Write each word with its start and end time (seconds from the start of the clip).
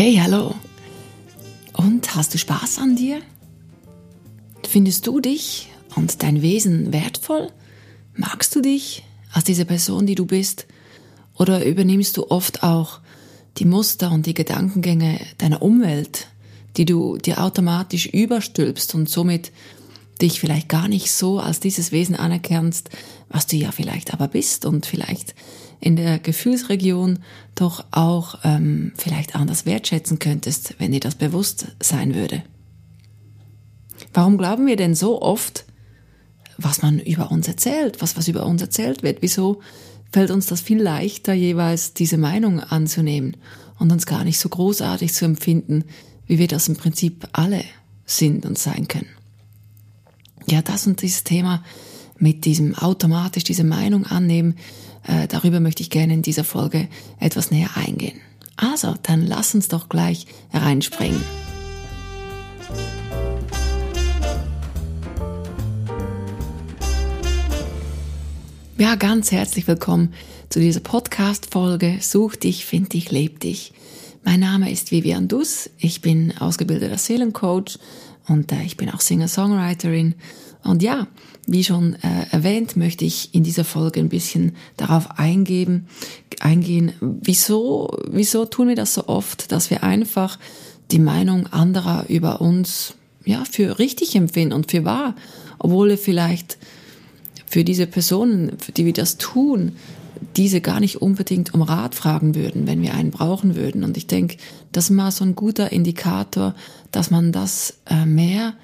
Hey, 0.00 0.14
hallo. 0.22 0.54
Und 1.72 2.14
hast 2.14 2.32
du 2.32 2.38
Spaß 2.38 2.78
an 2.78 2.94
dir? 2.94 3.20
Findest 4.62 5.08
du 5.08 5.18
dich 5.18 5.70
und 5.96 6.22
dein 6.22 6.40
Wesen 6.40 6.92
wertvoll? 6.92 7.50
Magst 8.14 8.54
du 8.54 8.60
dich 8.60 9.02
als 9.32 9.42
diese 9.42 9.64
Person, 9.64 10.06
die 10.06 10.14
du 10.14 10.24
bist? 10.24 10.68
Oder 11.36 11.64
übernimmst 11.66 12.16
du 12.16 12.30
oft 12.30 12.62
auch 12.62 13.00
die 13.56 13.64
Muster 13.64 14.12
und 14.12 14.26
die 14.26 14.34
Gedankengänge 14.34 15.18
deiner 15.38 15.62
Umwelt, 15.62 16.28
die 16.76 16.84
du 16.84 17.16
dir 17.16 17.42
automatisch 17.42 18.06
überstülpst 18.06 18.94
und 18.94 19.10
somit 19.10 19.50
dich 20.22 20.38
vielleicht 20.38 20.68
gar 20.68 20.86
nicht 20.86 21.10
so 21.10 21.40
als 21.40 21.58
dieses 21.58 21.90
Wesen 21.90 22.14
anerkennst, 22.14 22.90
was 23.30 23.48
du 23.48 23.56
ja 23.56 23.72
vielleicht 23.72 24.14
aber 24.14 24.28
bist 24.28 24.64
und 24.64 24.86
vielleicht 24.86 25.34
in 25.80 25.96
der 25.96 26.18
Gefühlsregion 26.18 27.20
doch 27.54 27.84
auch 27.90 28.38
ähm, 28.44 28.92
vielleicht 28.96 29.34
anders 29.34 29.66
wertschätzen 29.66 30.18
könntest, 30.18 30.74
wenn 30.78 30.92
dir 30.92 31.00
das 31.00 31.14
bewusst 31.14 31.68
sein 31.80 32.14
würde. 32.14 32.42
Warum 34.12 34.38
glauben 34.38 34.66
wir 34.66 34.76
denn 34.76 34.94
so 34.94 35.22
oft, 35.22 35.64
was 36.56 36.82
man 36.82 36.98
über 36.98 37.30
uns 37.30 37.46
erzählt, 37.46 38.00
was, 38.00 38.16
was 38.16 38.28
über 38.28 38.46
uns 38.46 38.62
erzählt 38.62 39.02
wird? 39.02 39.18
Wieso 39.22 39.60
fällt 40.10 40.30
uns 40.30 40.46
das 40.46 40.60
viel 40.60 40.80
leichter, 40.80 41.32
jeweils 41.32 41.94
diese 41.94 42.18
Meinung 42.18 42.60
anzunehmen 42.60 43.36
und 43.78 43.92
uns 43.92 44.06
gar 44.06 44.24
nicht 44.24 44.38
so 44.38 44.48
großartig 44.48 45.12
zu 45.12 45.24
empfinden, 45.24 45.84
wie 46.26 46.38
wir 46.38 46.48
das 46.48 46.68
im 46.68 46.76
Prinzip 46.76 47.28
alle 47.32 47.62
sind 48.04 48.44
und 48.44 48.58
sein 48.58 48.88
können? 48.88 49.08
Ja, 50.48 50.62
das 50.62 50.86
und 50.86 51.02
dieses 51.02 51.24
Thema 51.24 51.62
mit 52.18 52.44
diesem 52.44 52.74
automatisch 52.74 53.44
diese 53.44 53.64
Meinung 53.64 54.06
annehmen, 54.06 54.56
äh, 55.06 55.26
darüber 55.28 55.60
möchte 55.60 55.82
ich 55.82 55.90
gerne 55.90 56.14
in 56.14 56.22
dieser 56.22 56.44
Folge 56.44 56.88
etwas 57.20 57.50
näher 57.50 57.70
eingehen. 57.76 58.20
Also, 58.56 58.94
dann 59.02 59.26
lass 59.26 59.54
uns 59.54 59.68
doch 59.68 59.88
gleich 59.88 60.26
reinspringen. 60.52 61.22
Ja, 68.78 68.94
ganz 68.94 69.32
herzlich 69.32 69.66
willkommen 69.66 70.14
zu 70.48 70.60
dieser 70.60 70.80
Podcast-Folge 70.80 71.98
Such 72.00 72.36
dich, 72.36 72.64
find 72.64 72.92
dich, 72.92 73.10
leb 73.10 73.40
dich. 73.40 73.72
Mein 74.24 74.40
Name 74.40 74.70
ist 74.70 74.92
Vivian 74.92 75.26
Dus. 75.26 75.70
Ich 75.78 76.00
bin 76.00 76.36
ausgebildeter 76.38 76.98
Seelencoach 76.98 77.78
und 78.28 78.52
äh, 78.52 78.62
ich 78.62 78.76
bin 78.76 78.90
auch 78.90 79.00
Singer-Songwriterin. 79.00 80.14
Und 80.62 80.82
ja, 80.82 81.06
wie 81.48 81.64
schon 81.64 81.94
äh, 81.94 82.26
erwähnt, 82.30 82.76
möchte 82.76 83.04
ich 83.04 83.34
in 83.34 83.42
dieser 83.42 83.64
Folge 83.64 84.00
ein 84.00 84.10
bisschen 84.10 84.54
darauf 84.76 85.18
eingeben, 85.18 85.86
eingehen, 86.40 86.92
wieso, 87.00 87.90
wieso 88.08 88.44
tun 88.44 88.68
wir 88.68 88.76
das 88.76 88.94
so 88.94 89.08
oft, 89.08 89.50
dass 89.50 89.70
wir 89.70 89.82
einfach 89.82 90.38
die 90.90 90.98
Meinung 90.98 91.46
anderer 91.46 92.04
über 92.08 92.40
uns 92.40 92.94
ja 93.24 93.44
für 93.50 93.78
richtig 93.78 94.14
empfinden 94.14 94.52
und 94.52 94.70
für 94.70 94.84
wahr, 94.84 95.14
obwohl 95.58 95.88
wir 95.88 95.98
vielleicht 95.98 96.58
für 97.46 97.64
diese 97.64 97.86
Personen, 97.86 98.58
für 98.58 98.72
die 98.72 98.84
wir 98.84 98.92
das 98.92 99.16
tun, 99.16 99.72
diese 100.36 100.60
gar 100.60 100.80
nicht 100.80 101.00
unbedingt 101.00 101.54
um 101.54 101.62
Rat 101.62 101.94
fragen 101.94 102.34
würden, 102.34 102.66
wenn 102.66 102.82
wir 102.82 102.94
einen 102.94 103.10
brauchen 103.10 103.56
würden. 103.56 103.84
Und 103.84 103.96
ich 103.96 104.06
denke, 104.06 104.36
das 104.72 104.84
ist 104.84 104.90
mal 104.90 105.10
so 105.10 105.24
ein 105.24 105.34
guter 105.34 105.72
Indikator, 105.72 106.54
dass 106.90 107.10
man 107.10 107.32
das 107.32 107.78
äh, 107.86 108.04
mehr 108.04 108.54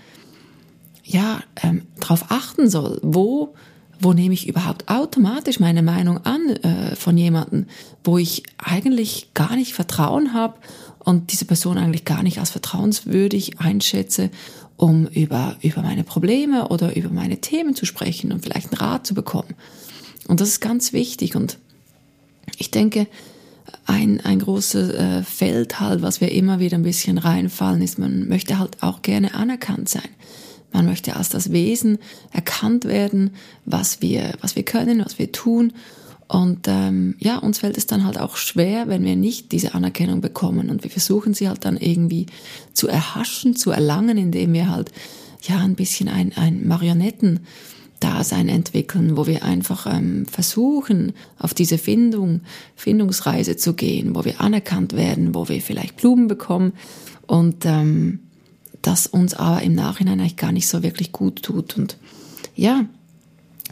ja, 1.05 1.42
ähm, 1.62 1.83
darauf 2.00 2.30
achten 2.30 2.69
soll, 2.69 2.98
wo, 3.02 3.55
wo 4.00 4.12
nehme 4.12 4.34
ich 4.34 4.48
überhaupt 4.48 4.88
automatisch 4.88 5.60
meine 5.60 5.83
Meinung 5.83 6.19
an 6.24 6.48
äh, 6.48 6.97
von 6.97 7.16
jemandem, 7.16 7.66
wo 8.02 8.19
ich 8.19 8.42
eigentlich 8.58 9.30
gar 9.34 9.55
nicht 9.55 9.75
Vertrauen 9.75 10.32
habe 10.32 10.55
und 11.00 11.30
diese 11.32 11.44
Person 11.44 11.78
eigentlich 11.78 12.06
gar 12.06 12.22
nicht 12.22 12.38
als 12.38 12.50
vertrauenswürdig 12.50 13.60
einschätze, 13.60 14.30
um 14.77 15.06
über, 15.06 15.56
über 15.62 15.82
meine 15.82 16.05
Probleme 16.05 16.69
oder 16.69 16.97
über 16.97 17.10
meine 17.10 17.41
Themen 17.41 17.77
zu 17.77 17.84
sprechen 17.84 18.32
und 18.32 18.42
vielleicht 18.42 18.72
einen 18.72 18.81
Rat 18.81 19.06
zu 19.06 19.15
bekommen. 19.15 19.54
Und 20.26 20.41
das 20.41 20.48
ist 20.48 20.60
ganz 20.60 20.92
wichtig 20.94 21.36
und 21.36 21.59
ich 22.59 22.71
denke, 22.71 23.06
ein, 23.86 24.21
ein 24.21 24.38
großes 24.38 24.91
äh, 24.91 25.22
Feld 25.22 25.81
halt, 25.81 26.03
was 26.03 26.21
wir 26.21 26.32
immer 26.32 26.59
wieder 26.59 26.76
ein 26.76 26.82
bisschen 26.82 27.19
reinfallen, 27.19 27.82
ist, 27.82 27.98
man 27.98 28.28
möchte 28.28 28.59
halt 28.59 28.82
auch 28.82 29.03
gerne 29.03 29.34
anerkannt 29.34 29.88
sein. 29.88 30.09
Man 30.74 30.86
möchte 30.86 31.14
als 31.14 31.28
das 31.28 31.52
Wesen 31.52 31.98
erkannt 32.32 32.84
werden, 32.84 33.30
was 33.64 34.02
wir, 34.02 34.32
was 34.40 34.56
wir 34.56 34.64
können, 34.64 35.02
was 35.04 35.20
wir 35.20 35.30
tun. 35.30 35.72
Und 36.26 36.66
ähm, 36.66 37.14
ja, 37.20 37.38
uns 37.38 37.60
fällt 37.60 37.78
es 37.78 37.86
dann 37.86 38.04
halt 38.04 38.18
auch 38.18 38.36
schwer, 38.36 38.88
wenn 38.88 39.04
wir 39.04 39.14
nicht 39.14 39.52
diese 39.52 39.74
Anerkennung 39.74 40.20
bekommen. 40.20 40.70
Und 40.70 40.82
wir 40.82 40.90
versuchen 40.90 41.32
sie 41.32 41.48
halt 41.48 41.64
dann 41.64 41.76
irgendwie 41.76 42.26
zu 42.72 42.88
erhaschen, 42.88 43.54
zu 43.54 43.70
erlangen, 43.70 44.18
indem 44.18 44.52
wir 44.52 44.68
halt 44.68 44.90
ja 45.42 45.58
ein 45.58 45.76
bisschen 45.76 46.08
ein, 46.08 46.32
ein 46.36 46.66
Marionetten 46.66 47.41
Dasein 48.00 48.48
entwickeln, 48.48 49.16
wo 49.16 49.28
wir 49.28 49.44
einfach 49.44 49.86
ähm, 49.86 50.26
versuchen, 50.26 51.12
auf 51.38 51.54
diese 51.54 51.78
Findung, 51.78 52.41
Findungsreise 52.74 53.56
zu 53.56 53.74
gehen, 53.74 54.16
wo 54.16 54.24
wir 54.24 54.41
anerkannt 54.41 54.94
werden, 54.94 55.36
wo 55.36 55.48
wir 55.48 55.62
vielleicht 55.62 55.96
Blumen 55.98 56.26
bekommen 56.26 56.72
und 57.26 57.64
ähm, 57.64 58.23
das 58.87 59.06
uns 59.06 59.34
aber 59.34 59.62
im 59.62 59.75
Nachhinein 59.75 60.21
eigentlich 60.21 60.37
gar 60.37 60.53
nicht 60.53 60.69
so 60.69 60.83
wirklich 60.83 61.12
gut 61.12 61.43
tut. 61.43 61.77
Und 61.77 61.97
ja, 62.55 62.84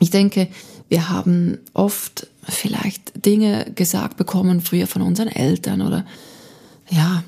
ich 0.01 0.11
denke, 0.11 0.49
wir 0.89 1.09
haben 1.09 1.59
oft 1.75 2.27
vielleicht 2.43 3.25
Dinge 3.25 3.71
gesagt 3.75 4.17
bekommen 4.17 4.61
früher 4.61 4.87
von 4.87 5.03
unseren 5.03 5.29
Eltern 5.29 5.83
oder 5.83 6.05
ja, 6.91 7.25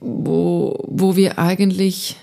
wo, 0.00 0.82
wo 0.88 1.16
wir 1.16 1.38
eigentlich 1.38 2.16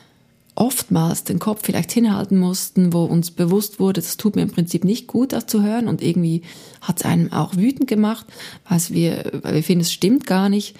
oftmals 0.55 1.23
den 1.23 1.37
Kopf 1.37 1.61
vielleicht 1.63 1.91
hinhalten 1.91 2.39
mussten, 2.39 2.91
wo 2.91 3.03
uns 3.03 3.29
bewusst 3.29 3.79
wurde, 3.79 4.01
das 4.01 4.17
tut 4.17 4.35
mir 4.35 4.41
im 4.41 4.51
Prinzip 4.51 4.83
nicht 4.83 5.05
gut, 5.05 5.31
das 5.31 5.45
zu 5.45 5.61
hören 5.61 5.87
und 5.87 6.01
irgendwie 6.01 6.41
hat 6.81 6.97
es 6.97 7.05
einem 7.05 7.31
auch 7.31 7.55
wütend 7.55 7.87
gemacht, 7.87 8.25
weil 8.67 8.81
wir, 8.89 9.31
weil 9.43 9.55
wir 9.55 9.63
finden, 9.63 9.81
es 9.81 9.93
stimmt 9.93 10.25
gar 10.25 10.49
nicht. 10.49 10.75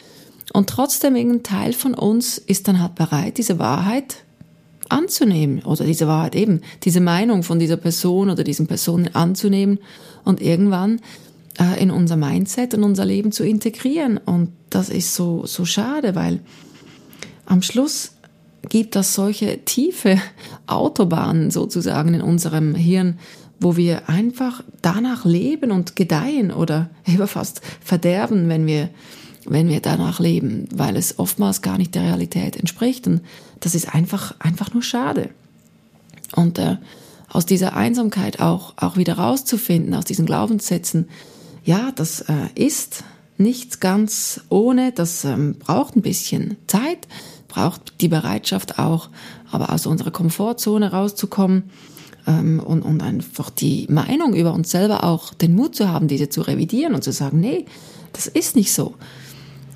Und 0.54 0.70
trotzdem 0.70 1.16
irgendein 1.16 1.44
Teil 1.44 1.74
von 1.74 1.94
uns 1.94 2.38
ist 2.38 2.68
dann 2.68 2.82
halt 2.82 2.96
bereit, 2.96 3.38
diese 3.38 3.60
Wahrheit 3.60 4.24
anzunehmen 4.90 5.64
oder 5.64 5.86
diese 5.86 6.08
Wahrheit 6.08 6.36
eben, 6.36 6.62
diese 6.84 7.02
Meinung 7.02 7.44
von 7.44 7.60
dieser 7.60 7.78
Person 7.78 8.30
oder 8.30 8.44
diesen 8.44 8.68
Personen 8.68 9.14
anzunehmen 9.14 9.80
und 10.24 10.42
irgendwann 10.42 11.02
äh, 11.60 11.82
in 11.82 11.92
unser 11.92 12.16
Mindset 12.16 12.74
und 12.74 12.84
unser 12.84 13.06
Leben 13.06 13.32
zu 13.32 13.44
integrieren. 13.44 14.18
Und 14.18 14.52
das 14.70 14.90
ist 14.90 15.16
so, 15.16 15.46
so 15.46 15.66
schade, 15.66 16.16
weil 16.16 16.40
am 17.46 17.62
Schluss 17.62 18.12
gibt 18.70 18.96
das 18.96 19.14
solche 19.14 19.64
tiefe 19.66 20.22
Autobahnen 20.68 21.52
sozusagen 21.52 22.14
in 22.14 22.22
unserem 22.22 22.76
Hirn, 22.76 23.20
wo 23.60 23.76
wir 23.76 24.10
einfach 24.10 24.64
danach 24.82 25.26
leben 25.26 25.72
und 25.72 25.96
gedeihen 25.96 26.52
oder 26.52 26.90
eben 27.08 27.28
fast 27.28 27.62
verderben, 27.84 28.50
wenn 28.50 28.66
wir 28.66 28.90
wenn 29.50 29.70
wir 29.70 29.82
danach 29.82 30.20
leben, 30.20 30.68
weil 30.74 30.96
es 30.96 31.20
oftmals 31.20 31.62
gar 31.62 31.78
nicht 31.78 31.96
der 31.96 32.04
Realität 32.04 32.56
entspricht. 32.56 33.08
Und 33.08 33.22
das 33.60 33.76
ist 33.76 33.94
einfach, 33.94 34.36
einfach 34.40 34.74
nur 34.74 34.84
schade. 34.84 35.30
Und 36.36 36.60
äh, 36.60 36.78
aus 37.30 37.46
dieser 37.46 37.76
Einsamkeit 37.76 38.40
auch, 38.40 38.74
auch 38.78 38.98
wieder 38.98 39.18
rauszufinden, 39.18 39.94
aus 39.94 40.06
diesen 40.06 40.26
Glaubenssätzen, 40.26 41.10
ja, 41.64 41.92
das 41.92 42.22
äh, 42.22 42.34
ist 42.56 43.04
nichts 43.38 43.80
ganz 43.80 44.42
ohne, 44.50 44.92
das 44.92 45.26
ähm, 45.26 45.56
braucht 45.60 45.96
ein 45.96 46.02
bisschen 46.02 46.58
Zeit, 46.68 47.08
braucht 47.48 48.02
die 48.02 48.08
Bereitschaft 48.08 48.80
auch, 48.80 49.10
aber 49.52 49.72
aus 49.72 49.86
unserer 49.86 50.12
Komfortzone 50.12 50.92
rauszukommen 50.92 51.70
ähm, 52.26 52.60
und, 52.60 52.82
und 52.82 53.02
einfach 53.02 53.50
die 53.50 53.88
Meinung 53.90 54.34
über 54.34 54.54
uns 54.54 54.72
selber 54.72 55.04
auch, 55.04 55.34
den 55.34 55.56
Mut 55.56 55.76
zu 55.76 55.90
haben, 55.90 56.08
diese 56.08 56.30
zu 56.30 56.42
revidieren 56.42 56.94
und 56.94 57.04
zu 57.04 57.12
sagen, 57.12 57.40
nee, 57.40 57.66
das 58.14 58.28
ist 58.28 58.56
nicht 58.56 58.72
so. 58.74 58.96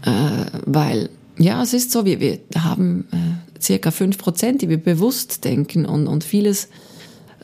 Äh, 0.03 0.45
weil, 0.65 1.09
ja, 1.37 1.61
es 1.61 1.73
ist 1.73 1.91
so, 1.91 2.05
wir, 2.05 2.19
wir 2.19 2.39
haben 2.55 3.05
äh, 3.11 3.61
circa 3.61 3.91
fünf 3.91 4.17
Prozent, 4.17 4.61
die 4.61 4.69
wir 4.69 4.77
bewusst 4.77 5.43
denken 5.43 5.85
und, 5.85 6.07
und 6.07 6.23
vieles, 6.23 6.69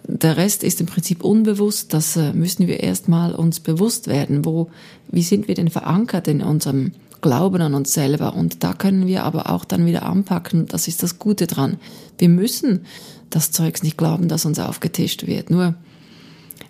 der 0.07 0.37
Rest 0.37 0.63
ist 0.63 0.79
im 0.79 0.87
Prinzip 0.87 1.23
unbewusst. 1.23 1.93
Das 1.93 2.15
äh, 2.15 2.33
müssen 2.33 2.67
wir 2.67 2.79
erstmal 2.79 3.35
uns 3.35 3.59
bewusst 3.59 4.07
werden. 4.07 4.45
Wo, 4.45 4.69
wie 5.09 5.23
sind 5.23 5.47
wir 5.47 5.55
denn 5.55 5.69
verankert 5.69 6.27
in 6.27 6.41
unserem 6.41 6.93
Glauben 7.21 7.61
an 7.61 7.73
uns 7.73 7.93
selber? 7.93 8.33
Und 8.33 8.63
da 8.63 8.73
können 8.73 9.05
wir 9.05 9.23
aber 9.23 9.49
auch 9.49 9.65
dann 9.65 9.85
wieder 9.85 10.03
anpacken. 10.03 10.65
Das 10.67 10.87
ist 10.87 11.03
das 11.03 11.19
Gute 11.19 11.45
dran. 11.45 11.77
Wir 12.17 12.29
müssen 12.29 12.85
das 13.29 13.51
Zeugs 13.51 13.83
nicht 13.83 13.97
glauben, 13.97 14.29
das 14.29 14.45
uns 14.45 14.59
aufgetischt 14.59 15.27
wird. 15.27 15.49
Nur, 15.49 15.75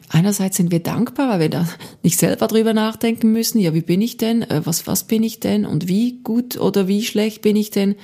einerseits 0.09 0.57
sind 0.57 0.71
wir 0.71 0.81
dankbar, 0.81 1.29
weil 1.29 1.39
wir 1.39 1.49
da 1.49 1.67
nicht 2.03 2.17
selber 2.17 2.47
drüber 2.47 2.73
nachdenken 2.73 3.31
müssen, 3.31 3.59
ja, 3.59 3.73
wie 3.73 3.81
bin 3.81 4.01
ich 4.01 4.17
denn, 4.17 4.43
äh, 4.43 4.61
was, 4.65 4.87
was 4.87 5.03
bin 5.03 5.23
ich 5.23 5.39
denn 5.39 5.65
und 5.65 5.87
wie 5.87 6.19
gut 6.23 6.57
oder 6.57 6.87
wie 6.87 7.03
schlecht 7.03 7.41
bin 7.41 7.55
ich 7.55 7.71
denn. 7.71 7.95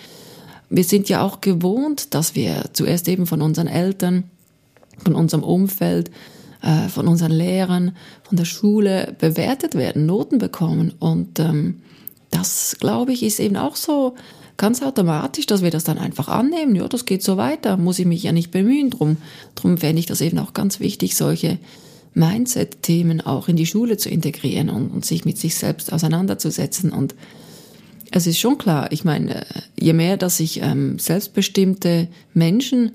Wir 0.69 0.83
sind 0.83 1.09
ja 1.09 1.21
auch 1.21 1.41
gewohnt, 1.41 2.13
dass 2.13 2.35
wir 2.35 2.65
zuerst 2.73 3.07
eben 3.07 3.27
von 3.27 3.41
unseren 3.41 3.67
Eltern, 3.67 4.23
von 4.97 5.15
unserem 5.15 5.43
Umfeld, 5.43 6.09
äh, 6.61 6.87
von 6.89 7.07
unseren 7.07 7.31
Lehrern, 7.31 7.95
von 8.23 8.37
der 8.37 8.45
Schule 8.45 9.15
bewertet 9.19 9.75
werden, 9.75 10.05
Noten 10.05 10.39
bekommen. 10.39 10.93
Und 10.99 11.39
ähm, 11.39 11.81
das, 12.31 12.77
glaube 12.79 13.13
ich, 13.13 13.21
ist 13.21 13.39
eben 13.39 13.57
auch 13.57 13.75
so 13.75 14.15
ganz 14.57 14.81
automatisch, 14.81 15.45
dass 15.45 15.61
wir 15.61 15.71
das 15.71 15.83
dann 15.83 15.97
einfach 15.97 16.27
annehmen. 16.27 16.75
Ja, 16.75 16.87
das 16.87 17.05
geht 17.05 17.23
so 17.23 17.37
weiter, 17.37 17.77
muss 17.77 17.99
ich 17.99 18.05
mich 18.05 18.23
ja 18.23 18.31
nicht 18.31 18.51
bemühen 18.51 18.89
drum. 18.89 19.17
Drum 19.55 19.77
fände 19.77 19.99
ich 19.99 20.05
das 20.05 20.21
eben 20.21 20.39
auch 20.39 20.53
ganz 20.53 20.79
wichtig, 20.79 21.15
solche 21.15 21.59
Mindset-Themen 22.13 23.21
auch 23.21 23.47
in 23.47 23.55
die 23.55 23.65
Schule 23.65 23.97
zu 23.97 24.09
integrieren 24.09 24.69
und, 24.69 24.89
und 24.89 25.05
sich 25.05 25.25
mit 25.25 25.37
sich 25.37 25.55
selbst 25.55 25.91
auseinanderzusetzen. 25.91 26.91
Und 26.91 27.15
es 28.11 28.27
ist 28.27 28.39
schon 28.39 28.57
klar, 28.57 28.91
ich 28.91 29.03
meine, 29.03 29.45
je 29.79 29.93
mehr, 29.93 30.17
dass 30.17 30.39
ich 30.39 30.61
ähm, 30.61 30.99
selbstbestimmte 30.99 32.07
Menschen 32.33 32.91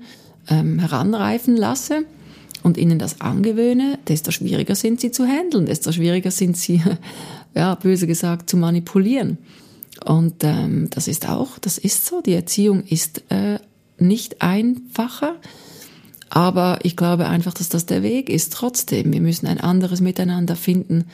ähm, 0.49 0.79
heranreifen 0.79 1.57
lasse 1.57 2.05
und 2.63 2.77
ihnen 2.77 2.99
das 2.99 3.21
angewöhne, 3.21 3.99
desto 4.07 4.31
schwieriger 4.31 4.75
sind 4.75 5.01
sie 5.01 5.11
zu 5.11 5.25
handeln, 5.25 5.65
desto 5.65 5.91
schwieriger 5.91 6.31
sind 6.31 6.57
sie, 6.57 6.81
ja, 7.55 7.75
böse 7.75 8.07
gesagt, 8.07 8.49
zu 8.49 8.57
manipulieren. 8.57 9.37
Und 10.05 10.35
ähm, 10.43 10.87
das 10.89 11.07
ist 11.07 11.27
auch, 11.27 11.59
das 11.59 11.77
ist 11.77 12.05
so, 12.05 12.21
die 12.21 12.33
Erziehung 12.33 12.83
ist 12.83 13.23
äh, 13.29 13.59
nicht 13.97 14.41
einfacher, 14.41 15.35
aber 16.29 16.79
ich 16.83 16.95
glaube 16.95 17.27
einfach, 17.27 17.53
dass 17.53 17.69
das 17.69 17.85
der 17.85 18.03
Weg 18.03 18.29
ist. 18.29 18.53
Trotzdem, 18.53 19.11
wir 19.11 19.21
müssen 19.21 19.47
ein 19.47 19.59
anderes 19.59 19.99
Miteinander 19.99 20.55
finden, 20.55 21.05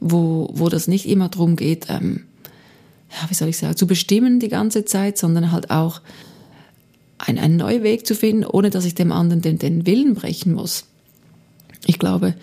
wo, 0.00 0.50
wo 0.52 0.68
das 0.68 0.88
nicht 0.88 1.08
immer 1.08 1.28
darum 1.28 1.56
geht, 1.56 1.86
ähm, 1.88 2.24
ja, 3.10 3.30
wie 3.30 3.34
soll 3.34 3.48
ich 3.48 3.56
sagen, 3.56 3.76
zu 3.76 3.86
bestimmen 3.86 4.38
die 4.38 4.48
ganze 4.48 4.84
Zeit, 4.84 5.16
sondern 5.16 5.50
halt 5.50 5.70
auch 5.70 6.02
ein, 7.16 7.38
einen 7.38 7.56
neuen 7.56 7.82
Weg 7.82 8.06
zu 8.06 8.14
finden, 8.14 8.44
ohne 8.44 8.70
dass 8.70 8.84
ich 8.84 8.94
dem 8.94 9.12
anderen 9.12 9.42
den, 9.42 9.58
den 9.58 9.86
Willen 9.86 10.14
brechen 10.14 10.52
muss. 10.52 10.84
Ich 11.86 11.98
glaube, 11.98 12.34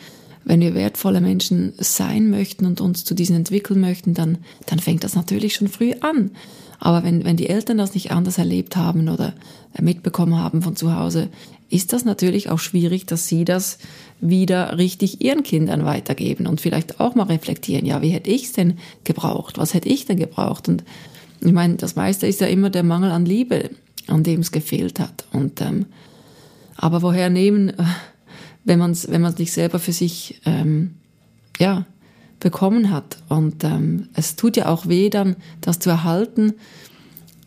wenn 0.43 0.61
wir 0.61 0.75
wertvolle 0.75 1.21
Menschen 1.21 1.73
sein 1.77 2.29
möchten 2.29 2.65
und 2.65 2.81
uns 2.81 3.03
zu 3.03 3.13
diesen 3.13 3.35
entwickeln 3.35 3.79
möchten, 3.79 4.13
dann, 4.13 4.39
dann 4.65 4.79
fängt 4.79 5.03
das 5.03 5.15
natürlich 5.15 5.55
schon 5.55 5.67
früh 5.67 5.93
an. 6.01 6.31
Aber 6.79 7.03
wenn, 7.03 7.23
wenn 7.23 7.37
die 7.37 7.49
Eltern 7.49 7.77
das 7.77 7.93
nicht 7.93 8.11
anders 8.11 8.37
erlebt 8.37 8.75
haben 8.75 9.09
oder 9.09 9.33
mitbekommen 9.79 10.37
haben 10.37 10.61
von 10.61 10.75
zu 10.75 10.95
Hause, 10.95 11.29
ist 11.69 11.93
das 11.93 12.05
natürlich 12.05 12.49
auch 12.49 12.59
schwierig, 12.59 13.05
dass 13.05 13.27
sie 13.27 13.45
das 13.45 13.79
wieder 14.21 14.77
richtig 14.77 15.21
ihren 15.21 15.43
Kindern 15.43 15.85
weitergeben 15.85 16.47
und 16.47 16.61
vielleicht 16.61 16.99
auch 16.99 17.15
mal 17.15 17.23
reflektieren, 17.23 17.85
ja, 17.85 18.01
wie 18.01 18.09
hätte 18.09 18.29
ich 18.29 18.43
es 18.45 18.53
denn 18.53 18.77
gebraucht? 19.03 19.57
Was 19.57 19.73
hätte 19.73 19.89
ich 19.89 20.05
denn 20.05 20.17
gebraucht? 20.17 20.69
Und 20.69 20.83
ich 21.41 21.51
meine, 21.51 21.75
das 21.75 21.95
meiste 21.95 22.27
ist 22.27 22.41
ja 22.41 22.47
immer 22.47 22.69
der 22.69 22.83
Mangel 22.83 23.11
an 23.11 23.25
Liebe, 23.25 23.71
an 24.07 24.23
dem 24.23 24.41
es 24.41 24.51
gefehlt 24.51 24.99
hat. 24.99 25.25
Und 25.33 25.61
ähm, 25.61 25.87
aber 26.77 27.01
woher 27.01 27.29
nehmen, 27.29 27.73
wenn 28.63 28.79
man 28.79 28.91
es 28.91 29.09
wenn 29.09 29.21
man's 29.21 29.37
nicht 29.37 29.51
selber 29.51 29.79
für 29.79 29.93
sich 29.93 30.41
ähm, 30.45 30.95
ja 31.59 31.85
bekommen 32.39 32.91
hat? 32.91 33.17
Und 33.29 33.63
ähm, 33.63 34.09
es 34.13 34.35
tut 34.35 34.57
ja 34.57 34.67
auch 34.67 34.87
weh, 34.87 35.09
dann 35.09 35.35
das 35.61 35.79
zu 35.79 35.89
erhalten, 35.89 36.53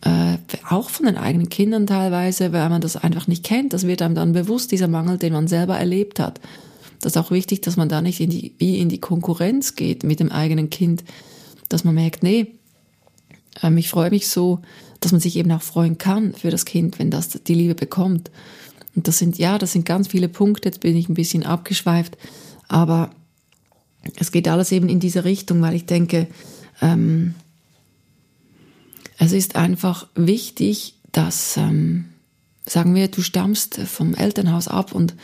äh, 0.01 0.37
auch 0.69 0.89
von 0.89 1.05
den 1.05 1.17
eigenen 1.17 1.49
Kindern 1.49 1.87
teilweise, 1.87 2.53
weil 2.53 2.69
man 2.69 2.81
das 2.81 2.95
einfach 2.95 3.27
nicht 3.27 3.43
kennt. 3.43 3.73
Das 3.73 3.85
wird 3.85 4.01
einem 4.01 4.15
dann 4.15 4.33
bewusst, 4.33 4.71
dieser 4.71 4.87
Mangel, 4.87 5.17
den 5.17 5.33
man 5.33 5.47
selber 5.47 5.77
erlebt 5.77 6.19
hat. 6.19 6.39
Das 7.01 7.13
ist 7.13 7.17
auch 7.17 7.31
wichtig, 7.31 7.61
dass 7.61 7.77
man 7.77 7.89
da 7.89 8.01
nicht 8.01 8.19
in 8.19 8.29
die, 8.29 8.53
wie 8.57 8.79
in 8.79 8.89
die 8.89 8.99
Konkurrenz 8.99 9.75
geht 9.75 10.03
mit 10.03 10.19
dem 10.19 10.31
eigenen 10.31 10.69
Kind, 10.69 11.03
dass 11.69 11.83
man 11.83 11.95
merkt, 11.95 12.23
nee, 12.23 12.47
ähm, 13.61 13.77
ich 13.77 13.89
freue 13.89 14.09
mich 14.09 14.27
so, 14.27 14.59
dass 14.99 15.11
man 15.11 15.21
sich 15.21 15.37
eben 15.37 15.51
auch 15.51 15.61
freuen 15.61 15.97
kann 15.97 16.33
für 16.33 16.51
das 16.51 16.65
Kind, 16.65 16.99
wenn 16.99 17.11
das 17.11 17.29
die 17.29 17.53
Liebe 17.53 17.75
bekommt. 17.75 18.31
Und 18.95 19.07
das 19.07 19.17
sind, 19.17 19.37
ja, 19.37 19.57
das 19.57 19.71
sind 19.71 19.85
ganz 19.85 20.09
viele 20.09 20.29
Punkte, 20.29 20.69
jetzt 20.69 20.81
bin 20.81 20.95
ich 20.95 21.09
ein 21.09 21.13
bisschen 21.13 21.43
abgeschweift, 21.43 22.17
aber 22.67 23.11
es 24.15 24.31
geht 24.31 24.47
alles 24.47 24.71
eben 24.71 24.89
in 24.89 24.99
diese 24.99 25.25
Richtung, 25.25 25.61
weil 25.61 25.75
ich 25.75 25.85
denke, 25.85 26.27
ähm, 26.81 27.35
es 29.17 29.33
ist 29.33 29.55
einfach 29.55 30.07
wichtig, 30.15 30.95
dass, 31.11 31.57
ähm, 31.57 32.05
sagen 32.65 32.95
wir, 32.95 33.09
du 33.09 33.21
stammst 33.21 33.77
vom 33.77 34.13
Elternhaus 34.13 34.67
ab 34.67 34.93
und 34.93 35.15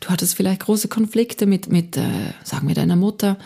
du 0.00 0.08
hattest 0.08 0.34
vielleicht 0.34 0.60
große 0.60 0.88
Konflikte 0.88 1.46
mit, 1.46 1.70
mit 1.70 1.96
äh, 1.96 2.02
sagen 2.42 2.66
wir, 2.66 2.74
deiner 2.74 2.96
Mutter. 2.96 3.38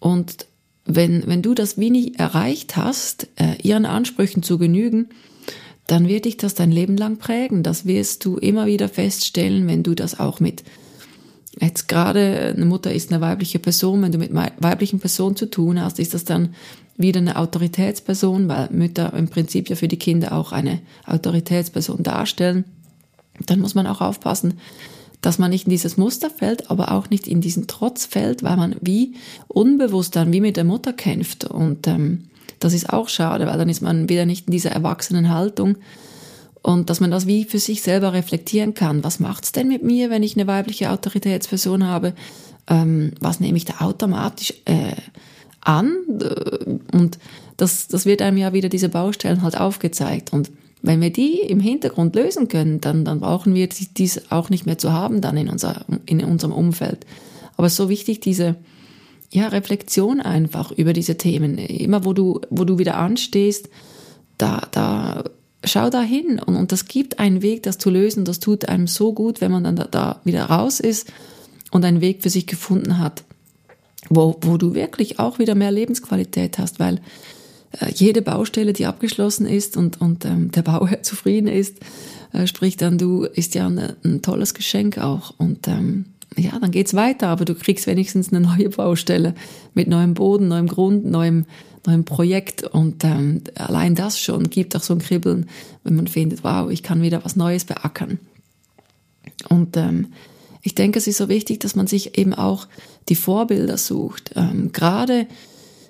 Und 0.00 0.46
wenn, 0.84 1.26
wenn 1.26 1.42
du 1.42 1.54
das 1.54 1.78
wenig 1.78 2.18
erreicht 2.18 2.76
hast, 2.76 3.28
äh, 3.36 3.56
ihren 3.62 3.86
Ansprüchen 3.86 4.42
zu 4.42 4.58
genügen, 4.58 5.10
dann 5.86 6.08
wird 6.08 6.24
dich 6.24 6.36
das 6.36 6.54
dein 6.54 6.72
Leben 6.72 6.96
lang 6.96 7.18
prägen. 7.18 7.62
Das 7.62 7.84
wirst 7.84 8.24
du 8.24 8.36
immer 8.36 8.66
wieder 8.66 8.88
feststellen, 8.88 9.66
wenn 9.66 9.82
du 9.82 9.94
das 9.94 10.18
auch 10.18 10.40
mit 10.40 10.64
jetzt 11.60 11.88
gerade 11.88 12.54
eine 12.56 12.66
Mutter 12.66 12.92
ist 12.92 13.12
eine 13.12 13.20
weibliche 13.20 13.58
Person, 13.58 14.02
wenn 14.02 14.12
du 14.12 14.18
mit 14.18 14.32
weiblichen 14.32 15.00
Personen 15.00 15.36
zu 15.36 15.46
tun 15.46 15.80
hast, 15.80 15.98
ist 15.98 16.14
das 16.14 16.24
dann 16.24 16.54
wieder 16.96 17.20
eine 17.20 17.36
Autoritätsperson, 17.36 18.48
weil 18.48 18.68
Mütter 18.70 19.12
im 19.14 19.28
Prinzip 19.28 19.68
ja 19.68 19.76
für 19.76 19.88
die 19.88 19.98
Kinder 19.98 20.32
auch 20.32 20.52
eine 20.52 20.80
Autoritätsperson 21.06 22.02
darstellen. 22.02 22.64
Dann 23.46 23.60
muss 23.60 23.74
man 23.74 23.86
auch 23.86 24.00
aufpassen, 24.00 24.60
dass 25.20 25.38
man 25.38 25.50
nicht 25.50 25.64
in 25.64 25.70
dieses 25.70 25.96
Muster 25.96 26.30
fällt, 26.30 26.70
aber 26.70 26.92
auch 26.92 27.10
nicht 27.10 27.26
in 27.26 27.40
diesen 27.40 27.66
Trotz 27.66 28.04
fällt, 28.06 28.42
weil 28.42 28.56
man 28.56 28.76
wie 28.80 29.14
unbewusst 29.48 30.16
dann 30.16 30.32
wie 30.32 30.40
mit 30.40 30.56
der 30.56 30.64
Mutter 30.64 30.92
kämpft. 30.92 31.44
Und 31.44 31.86
ähm, 31.86 32.24
das 32.58 32.72
ist 32.74 32.90
auch 32.90 33.08
schade, 33.08 33.46
weil 33.46 33.58
dann 33.58 33.68
ist 33.68 33.82
man 33.82 34.08
wieder 34.08 34.26
nicht 34.26 34.46
in 34.46 34.52
dieser 34.52 34.70
erwachsenen 34.70 35.30
Haltung, 35.30 35.76
und 36.62 36.90
dass 36.90 37.00
man 37.00 37.10
das 37.10 37.26
wie 37.26 37.44
für 37.44 37.58
sich 37.58 37.82
selber 37.82 38.12
reflektieren 38.12 38.74
kann. 38.74 39.02
Was 39.02 39.20
macht's 39.20 39.52
denn 39.52 39.68
mit 39.68 39.82
mir, 39.82 40.10
wenn 40.10 40.22
ich 40.22 40.36
eine 40.36 40.46
weibliche 40.46 40.90
Autoritätsperson 40.90 41.86
habe? 41.86 42.14
Ähm, 42.68 43.12
was 43.20 43.40
nehme 43.40 43.56
ich 43.56 43.64
da 43.64 43.80
automatisch 43.80 44.54
äh, 44.66 44.96
an? 45.60 45.96
Und 46.92 47.18
das, 47.56 47.88
das 47.88 48.06
wird 48.06 48.22
einem 48.22 48.36
ja 48.36 48.52
wieder 48.52 48.68
diese 48.68 48.88
Baustellen 48.88 49.42
halt 49.42 49.58
aufgezeigt. 49.58 50.32
Und 50.32 50.50
wenn 50.82 51.00
wir 51.00 51.12
die 51.12 51.40
im 51.40 51.60
Hintergrund 51.60 52.14
lösen 52.14 52.48
können, 52.48 52.80
dann, 52.80 53.04
dann 53.04 53.20
brauchen 53.20 53.54
wir 53.54 53.68
dies 53.68 54.30
auch 54.30 54.50
nicht 54.50 54.66
mehr 54.66 54.78
zu 54.78 54.92
haben 54.92 55.20
dann 55.20 55.36
in, 55.36 55.48
unser, 55.48 55.84
in 56.06 56.22
unserem 56.24 56.52
Umfeld. 56.52 57.06
Aber 57.56 57.66
es 57.66 57.74
ist 57.74 57.78
so 57.78 57.88
wichtig, 57.88 58.20
diese 58.20 58.56
ja, 59.30 59.48
Reflexion 59.48 60.20
einfach 60.20 60.72
über 60.72 60.92
diese 60.92 61.16
Themen. 61.16 61.58
Immer 61.58 62.04
wo 62.04 62.12
du, 62.12 62.40
wo 62.50 62.64
du 62.64 62.78
wieder 62.78 62.96
anstehst, 62.96 63.68
da, 64.38 64.62
da 64.72 65.24
schau 65.64 65.90
da 65.90 66.02
hin 66.02 66.40
und, 66.44 66.56
und 66.56 66.72
das 66.72 66.86
gibt 66.86 67.18
einen 67.18 67.42
Weg, 67.42 67.62
das 67.62 67.78
zu 67.78 67.90
lösen. 67.90 68.24
Das 68.24 68.40
tut 68.40 68.68
einem 68.68 68.86
so 68.86 69.12
gut, 69.12 69.40
wenn 69.40 69.52
man 69.52 69.64
dann 69.64 69.76
da, 69.76 69.84
da 69.84 70.20
wieder 70.24 70.44
raus 70.44 70.80
ist 70.80 71.12
und 71.70 71.84
einen 71.84 72.00
Weg 72.00 72.22
für 72.22 72.30
sich 72.30 72.46
gefunden 72.46 72.98
hat, 72.98 73.24
wo, 74.08 74.36
wo 74.42 74.56
du 74.56 74.74
wirklich 74.74 75.18
auch 75.18 75.38
wieder 75.38 75.54
mehr 75.54 75.70
Lebensqualität 75.70 76.58
hast, 76.58 76.80
weil 76.80 77.00
äh, 77.78 77.90
jede 77.94 78.22
Baustelle, 78.22 78.72
die 78.72 78.86
abgeschlossen 78.86 79.46
ist 79.46 79.76
und, 79.76 80.00
und 80.00 80.24
ähm, 80.24 80.50
der 80.50 80.62
Bauherr 80.62 81.02
zufrieden 81.02 81.48
ist, 81.48 81.76
äh, 82.32 82.46
sprich 82.46 82.76
dann 82.76 82.98
du, 82.98 83.24
ist 83.24 83.54
ja 83.54 83.66
ein, 83.66 83.96
ein 84.04 84.22
tolles 84.22 84.54
Geschenk 84.54 84.98
auch. 84.98 85.34
Und 85.38 85.68
ähm, 85.68 86.06
ja, 86.36 86.58
dann 86.58 86.70
geht's 86.70 86.94
weiter, 86.94 87.28
aber 87.28 87.44
du 87.44 87.54
kriegst 87.54 87.86
wenigstens 87.86 88.32
eine 88.32 88.40
neue 88.40 88.70
Baustelle 88.70 89.34
mit 89.74 89.88
neuem 89.88 90.14
Boden, 90.14 90.48
neuem 90.48 90.68
Grund, 90.68 91.04
neuem 91.04 91.44
neuem 91.86 92.04
Projekt 92.04 92.62
und 92.62 93.04
ähm, 93.04 93.42
allein 93.54 93.94
das 93.94 94.20
schon 94.20 94.50
gibt 94.50 94.76
auch 94.76 94.82
so 94.82 94.94
ein 94.94 95.00
Kribbeln, 95.00 95.48
wenn 95.84 95.96
man 95.96 96.06
findet, 96.06 96.44
wow, 96.44 96.70
ich 96.70 96.82
kann 96.82 97.02
wieder 97.02 97.24
was 97.24 97.36
Neues 97.36 97.64
beackern. 97.64 98.18
Und 99.48 99.76
ähm, 99.76 100.08
ich 100.62 100.74
denke, 100.74 100.98
es 100.98 101.06
ist 101.06 101.16
so 101.16 101.28
wichtig, 101.28 101.60
dass 101.60 101.74
man 101.74 101.86
sich 101.86 102.18
eben 102.18 102.34
auch 102.34 102.68
die 103.08 103.14
Vorbilder 103.14 103.78
sucht, 103.78 104.32
ähm, 104.36 104.72
gerade 104.72 105.26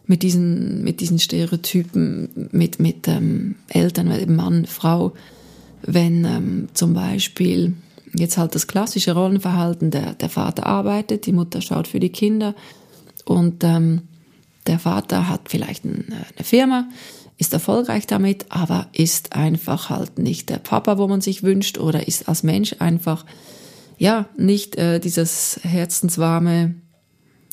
mit 0.06 0.23
diesen, 0.23 0.82
mit 0.85 1.00
diesen 1.00 1.18
Stereotypen, 1.18 2.49
mit, 2.52 2.78
mit 2.78 3.09
ähm, 3.09 3.56
Eltern, 3.68 4.35
Mann, 4.35 4.66
Frau, 4.66 5.12
wenn 5.82 6.25
ähm, 6.25 6.68
zum 6.75 6.94
Beispiel 6.94 7.75
jetzt 8.14 8.38
halt 8.38 8.55
das 8.55 8.67
klassische 8.67 9.12
Rollenverhalten, 9.12 9.90
der, 9.90 10.14
der 10.14 10.29
Vater 10.29 10.67
arbeitet, 10.67 11.26
die 11.26 11.33
Mutter 11.33 11.61
schaut 11.61 11.88
für 11.88 12.00
die 12.00 12.11
Kinder 12.11 12.55
und 13.25 13.62
ähm, 13.64 14.02
der 14.67 14.79
Vater 14.79 15.29
hat 15.29 15.49
vielleicht 15.49 15.85
eine 15.85 16.05
Firma, 16.43 16.88
ist 17.38 17.52
erfolgreich 17.52 18.07
damit, 18.07 18.47
aber 18.50 18.88
ist 18.93 19.35
einfach 19.35 19.88
halt 19.88 20.19
nicht 20.19 20.50
der 20.50 20.59
Papa, 20.59 20.99
wo 20.99 21.09
man 21.09 21.21
sich 21.21 21.43
wünscht 21.43 21.79
oder 21.79 22.07
ist 22.07 22.29
als 22.29 22.43
Mensch 22.43 22.76
einfach 22.79 23.25
ja 23.99 24.29
nicht 24.37 24.76
äh, 24.76 25.00
dieses 25.00 25.61
herzenswarme 25.62 26.75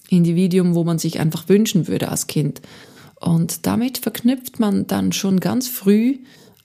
Individuum, 0.09 0.75
wo 0.75 0.83
man 0.83 0.99
sich 0.99 1.19
einfach 1.19 1.47
wünschen 1.49 1.87
würde 1.87 2.09
als 2.09 2.27
Kind. 2.27 2.61
Und 3.19 3.65
damit 3.65 3.97
verknüpft 3.97 4.59
man 4.59 4.87
dann 4.87 5.11
schon 5.11 5.39
ganz 5.39 5.67
früh 5.67 6.19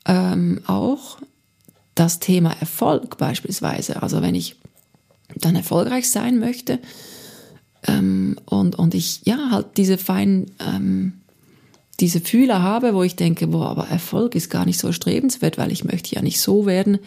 ähm, 0.07 0.61
auch 0.67 1.19
das 1.95 2.19
Thema 2.19 2.53
Erfolg 2.61 3.19
beispielsweise. 3.19 4.03
Also 4.03 4.23
wenn 4.23 4.35
ich 4.35 4.57
dann 5.37 5.57
erfolgreich 5.57 6.11
sein 6.11 6.39
möchte, 6.39 6.79
ähm, 7.87 8.37
und, 8.45 8.77
und 8.77 8.95
ich 8.95 9.23
ja 9.25 9.51
halt 9.51 9.77
diese 9.77 9.99
feinen, 9.99 10.51
ähm, 10.61 11.15
diese 12.01 12.21
Fühler 12.21 12.63
habe, 12.63 12.95
wo 12.95 13.03
ich 13.03 13.17
denke, 13.17 13.47
boah, 13.49 13.71
aber 13.71 13.89
Erfolg 13.89 14.35
ist 14.35 14.51
gar 14.51 14.65
nicht 14.65 14.79
so 14.79 14.93
strebenswert, 14.93 15.59
weil 15.59 15.73
ich 15.73 15.85
möchte 15.85 16.15
ja 16.15 16.23
nicht 16.23 16.41
so 16.41 16.67
werden, 16.67 16.99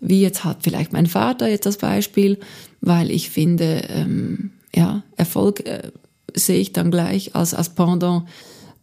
wie 0.00 0.20
jetzt 0.20 0.44
hat 0.44 0.58
vielleicht 0.62 0.92
mein 0.92 1.06
Vater 1.06 1.48
jetzt 1.48 1.66
das 1.66 1.76
Beispiel, 1.76 2.38
weil 2.80 3.10
ich 3.10 3.30
finde, 3.30 3.84
ähm, 3.88 4.50
ja, 4.74 5.02
Erfolg 5.16 5.66
äh, 5.66 5.92
sehe 6.34 6.58
ich 6.58 6.72
dann 6.72 6.90
gleich 6.90 7.34
als, 7.34 7.54
als 7.54 7.70
Pendant 7.70 8.24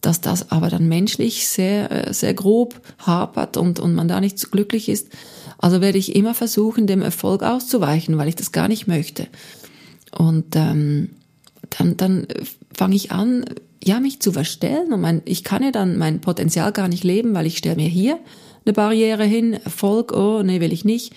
dass 0.02 0.22
das 0.22 0.52
aber 0.52 0.70
dann 0.70 0.88
menschlich 0.88 1.48
sehr, 1.48 2.08
äh, 2.08 2.14
sehr 2.14 2.34
grob 2.34 2.80
hapert 3.00 3.58
und, 3.58 3.80
und 3.80 3.96
man 3.96 4.08
da 4.08 4.22
nicht 4.22 4.40
so 4.40 4.50
glücklich 4.50 4.90
ist. 4.90 5.10
Also 5.58 5.82
werde 5.82 5.98
ich 5.98 6.16
immer 6.16 6.34
versuchen, 6.34 6.88
dem 6.88 7.02
Erfolg 7.02 7.44
auszuweichen, 7.44 8.18
weil 8.18 8.30
ich 8.30 8.36
das 8.36 8.52
gar 8.52 8.68
nicht 8.68 8.88
möchte. 8.88 9.28
Und 10.18 10.56
ähm, 10.56 11.10
dann, 11.70 11.98
dann 11.98 12.28
fange 12.74 12.96
ich 12.96 13.12
an, 13.12 13.46
ja, 13.84 14.00
mich 14.00 14.22
zu 14.22 14.32
verstellen 14.32 14.94
und 14.94 15.02
mein, 15.02 15.22
ich 15.26 15.44
kann 15.44 15.64
ja 15.64 15.72
dann 15.72 15.98
mein 15.98 16.22
Potenzial 16.22 16.72
gar 16.72 16.88
nicht 16.88 17.04
leben, 17.04 17.34
weil 17.34 17.46
ich 17.46 17.58
stelle 17.58 17.76
mir 17.76 17.88
hier 17.88 18.20
eine 18.66 18.74
Barriere 18.74 19.24
hin, 19.24 19.54
Erfolg, 19.54 20.12
oh, 20.12 20.44
nee, 20.44 20.60
will 20.60 20.74
ich 20.74 20.86
nicht. 20.86 21.14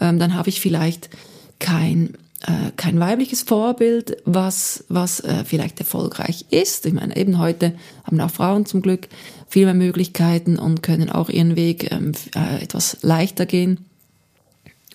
Ähm, 0.00 0.18
dann 0.18 0.34
habe 0.34 0.48
ich 0.48 0.60
vielleicht 0.60 1.10
kein 1.58 2.16
äh, 2.46 2.72
kein 2.76 3.00
weibliches 3.00 3.42
Vorbild, 3.42 4.18
was, 4.26 4.84
was 4.88 5.20
äh, 5.20 5.44
vielleicht 5.44 5.80
erfolgreich 5.80 6.44
ist. 6.50 6.84
Ich 6.84 6.92
meine, 6.92 7.16
eben 7.16 7.38
heute 7.38 7.74
haben 8.04 8.20
auch 8.20 8.30
Frauen 8.30 8.66
zum 8.66 8.82
Glück 8.82 9.08
viel 9.48 9.64
mehr 9.64 9.74
Möglichkeiten 9.74 10.58
und 10.58 10.82
können 10.82 11.08
auch 11.08 11.30
ihren 11.30 11.56
Weg 11.56 11.90
ähm, 11.90 12.12
äh, 12.34 12.62
etwas 12.62 12.98
leichter 13.00 13.46
gehen. 13.46 13.86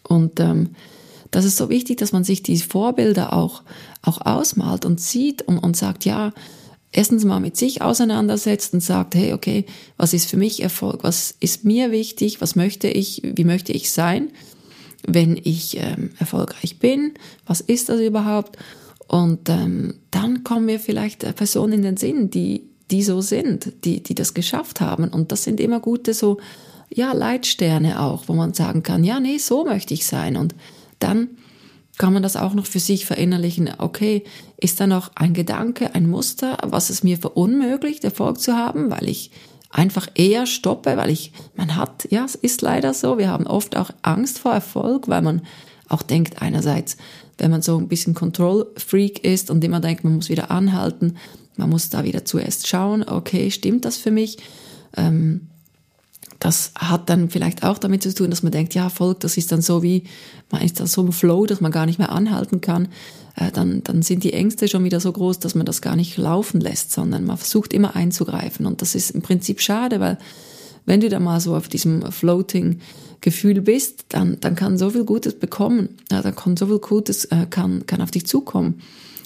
Und 0.03 0.39
ähm, 0.39 0.75
das 1.31 1.45
ist 1.45 1.57
so 1.57 1.69
wichtig, 1.69 1.97
dass 1.97 2.11
man 2.11 2.23
sich 2.23 2.43
die 2.43 2.57
Vorbilder 2.57 3.33
auch, 3.33 3.63
auch 4.03 4.21
ausmalt 4.21 4.85
und 4.85 5.01
sieht 5.01 5.41
und, 5.41 5.57
und 5.57 5.75
sagt, 5.75 6.05
ja, 6.05 6.33
erstens 6.91 7.23
mal 7.25 7.39
mit 7.39 7.57
sich 7.57 7.81
auseinandersetzt 7.81 8.73
und 8.73 8.81
sagt, 8.81 9.15
hey, 9.15 9.33
okay, 9.33 9.65
was 9.97 10.13
ist 10.13 10.29
für 10.29 10.37
mich 10.37 10.61
Erfolg? 10.61 11.03
Was 11.03 11.33
ist 11.39 11.65
mir 11.65 11.91
wichtig? 11.91 12.41
Was 12.41 12.55
möchte 12.55 12.89
ich? 12.89 13.21
Wie 13.23 13.43
möchte 13.43 13.71
ich 13.71 13.91
sein? 13.91 14.29
Wenn 15.07 15.39
ich 15.41 15.77
ähm, 15.77 16.11
erfolgreich 16.19 16.79
bin, 16.79 17.13
was 17.45 17.61
ist 17.61 17.89
das 17.89 17.99
überhaupt? 17.99 18.57
Und 19.07 19.49
ähm, 19.49 19.95
dann 20.11 20.43
kommen 20.43 20.65
mir 20.65 20.79
vielleicht 20.79 21.35
Personen 21.35 21.73
in 21.73 21.81
den 21.81 21.97
Sinn, 21.97 22.29
die, 22.29 22.63
die 22.91 23.03
so 23.03 23.21
sind, 23.21 23.73
die, 23.83 24.03
die 24.03 24.15
das 24.15 24.33
geschafft 24.33 24.81
haben. 24.81 25.07
Und 25.07 25.31
das 25.31 25.43
sind 25.43 25.59
immer 25.59 25.79
gute 25.79 26.13
so, 26.13 26.37
ja, 26.93 27.13
Leitsterne 27.13 28.01
auch, 28.01 28.23
wo 28.27 28.33
man 28.33 28.53
sagen 28.53 28.83
kann, 28.83 29.03
ja, 29.03 29.19
nee, 29.19 29.37
so 29.37 29.65
möchte 29.65 29.93
ich 29.93 30.05
sein. 30.05 30.37
Und 30.37 30.53
dann 30.99 31.29
kann 31.97 32.13
man 32.13 32.23
das 32.23 32.35
auch 32.35 32.53
noch 32.53 32.65
für 32.65 32.79
sich 32.79 33.05
verinnerlichen. 33.05 33.69
Okay, 33.77 34.23
ist 34.57 34.79
da 34.79 34.87
noch 34.87 35.11
ein 35.15 35.33
Gedanke, 35.33 35.95
ein 35.95 36.09
Muster, 36.09 36.57
was 36.63 36.89
es 36.89 37.03
mir 37.03 37.17
verunmöglicht, 37.17 38.03
Erfolg 38.03 38.39
zu 38.39 38.55
haben, 38.55 38.89
weil 38.91 39.09
ich 39.09 39.31
einfach 39.69 40.07
eher 40.15 40.45
stoppe, 40.45 40.97
weil 40.97 41.09
ich, 41.09 41.31
man 41.55 41.75
hat, 41.75 42.07
ja, 42.09 42.25
es 42.25 42.35
ist 42.35 42.61
leider 42.61 42.93
so, 42.93 43.17
wir 43.17 43.29
haben 43.29 43.47
oft 43.47 43.75
auch 43.77 43.91
Angst 44.01 44.39
vor 44.39 44.53
Erfolg, 44.53 45.07
weil 45.07 45.21
man 45.21 45.43
auch 45.87 46.01
denkt, 46.01 46.41
einerseits, 46.41 46.97
wenn 47.37 47.51
man 47.51 47.61
so 47.61 47.77
ein 47.77 47.87
bisschen 47.87 48.13
Control-Freak 48.13 49.23
ist 49.23 49.49
und 49.51 49.63
immer 49.63 49.79
denkt, 49.79 50.03
man 50.03 50.15
muss 50.15 50.29
wieder 50.29 50.51
anhalten, 50.51 51.17
man 51.55 51.69
muss 51.69 51.89
da 51.89 52.03
wieder 52.03 52.25
zuerst 52.25 52.67
schauen, 52.67 53.03
okay, 53.07 53.51
stimmt 53.51 53.85
das 53.85 53.97
für 53.97 54.11
mich? 54.11 54.37
Ähm, 54.95 55.48
das 56.39 56.71
hat 56.75 57.09
dann 57.09 57.29
vielleicht 57.29 57.63
auch 57.63 57.77
damit 57.77 58.01
zu 58.01 58.13
tun, 58.13 58.29
dass 58.29 58.43
man 58.43 58.53
denkt, 58.53 58.73
ja, 58.73 58.83
Erfolg, 58.83 59.19
das 59.19 59.35
ist 59.35 59.51
dann 59.51 59.61
so 59.61 59.83
wie, 59.83 60.03
man 60.49 60.61
ist 60.61 60.79
dann 60.79 60.87
so 60.87 61.01
im 61.01 61.11
Flow, 61.11 61.45
dass 61.45 61.59
man 61.59 61.71
gar 61.71 61.85
nicht 61.85 61.99
mehr 61.99 62.11
anhalten 62.11 62.61
kann. 62.61 62.87
Äh, 63.35 63.51
dann, 63.51 63.83
dann 63.83 64.01
sind 64.01 64.23
die 64.23 64.33
Ängste 64.33 64.69
schon 64.69 64.85
wieder 64.85 65.01
so 65.01 65.11
groß, 65.11 65.39
dass 65.39 65.53
man 65.53 65.65
das 65.65 65.81
gar 65.81 65.97
nicht 65.97 66.17
laufen 66.17 66.61
lässt, 66.61 66.93
sondern 66.93 67.25
man 67.25 67.37
versucht 67.37 67.73
immer 67.73 67.95
einzugreifen. 67.95 68.65
Und 68.65 68.81
das 68.81 68.95
ist 68.95 69.11
im 69.11 69.21
Prinzip 69.21 69.59
schade, 69.59 69.99
weil 69.99 70.17
wenn 70.85 71.01
du 71.01 71.09
da 71.09 71.19
mal 71.19 71.41
so 71.41 71.55
auf 71.55 71.67
diesem 71.67 72.09
Floating-Gefühl 72.09 73.61
bist, 73.61 74.05
dann, 74.09 74.39
dann 74.39 74.55
kann 74.55 74.77
so 74.77 74.89
viel 74.91 75.03
Gutes 75.03 75.37
bekommen, 75.37 75.97
ja, 76.09 76.21
dann 76.21 76.35
kann 76.35 76.55
so 76.55 76.67
viel 76.67 76.79
Gutes 76.79 77.25
äh, 77.25 77.47
kann, 77.49 77.85
kann 77.85 78.01
auf 78.01 78.11
dich 78.11 78.25
zukommen. 78.25 78.81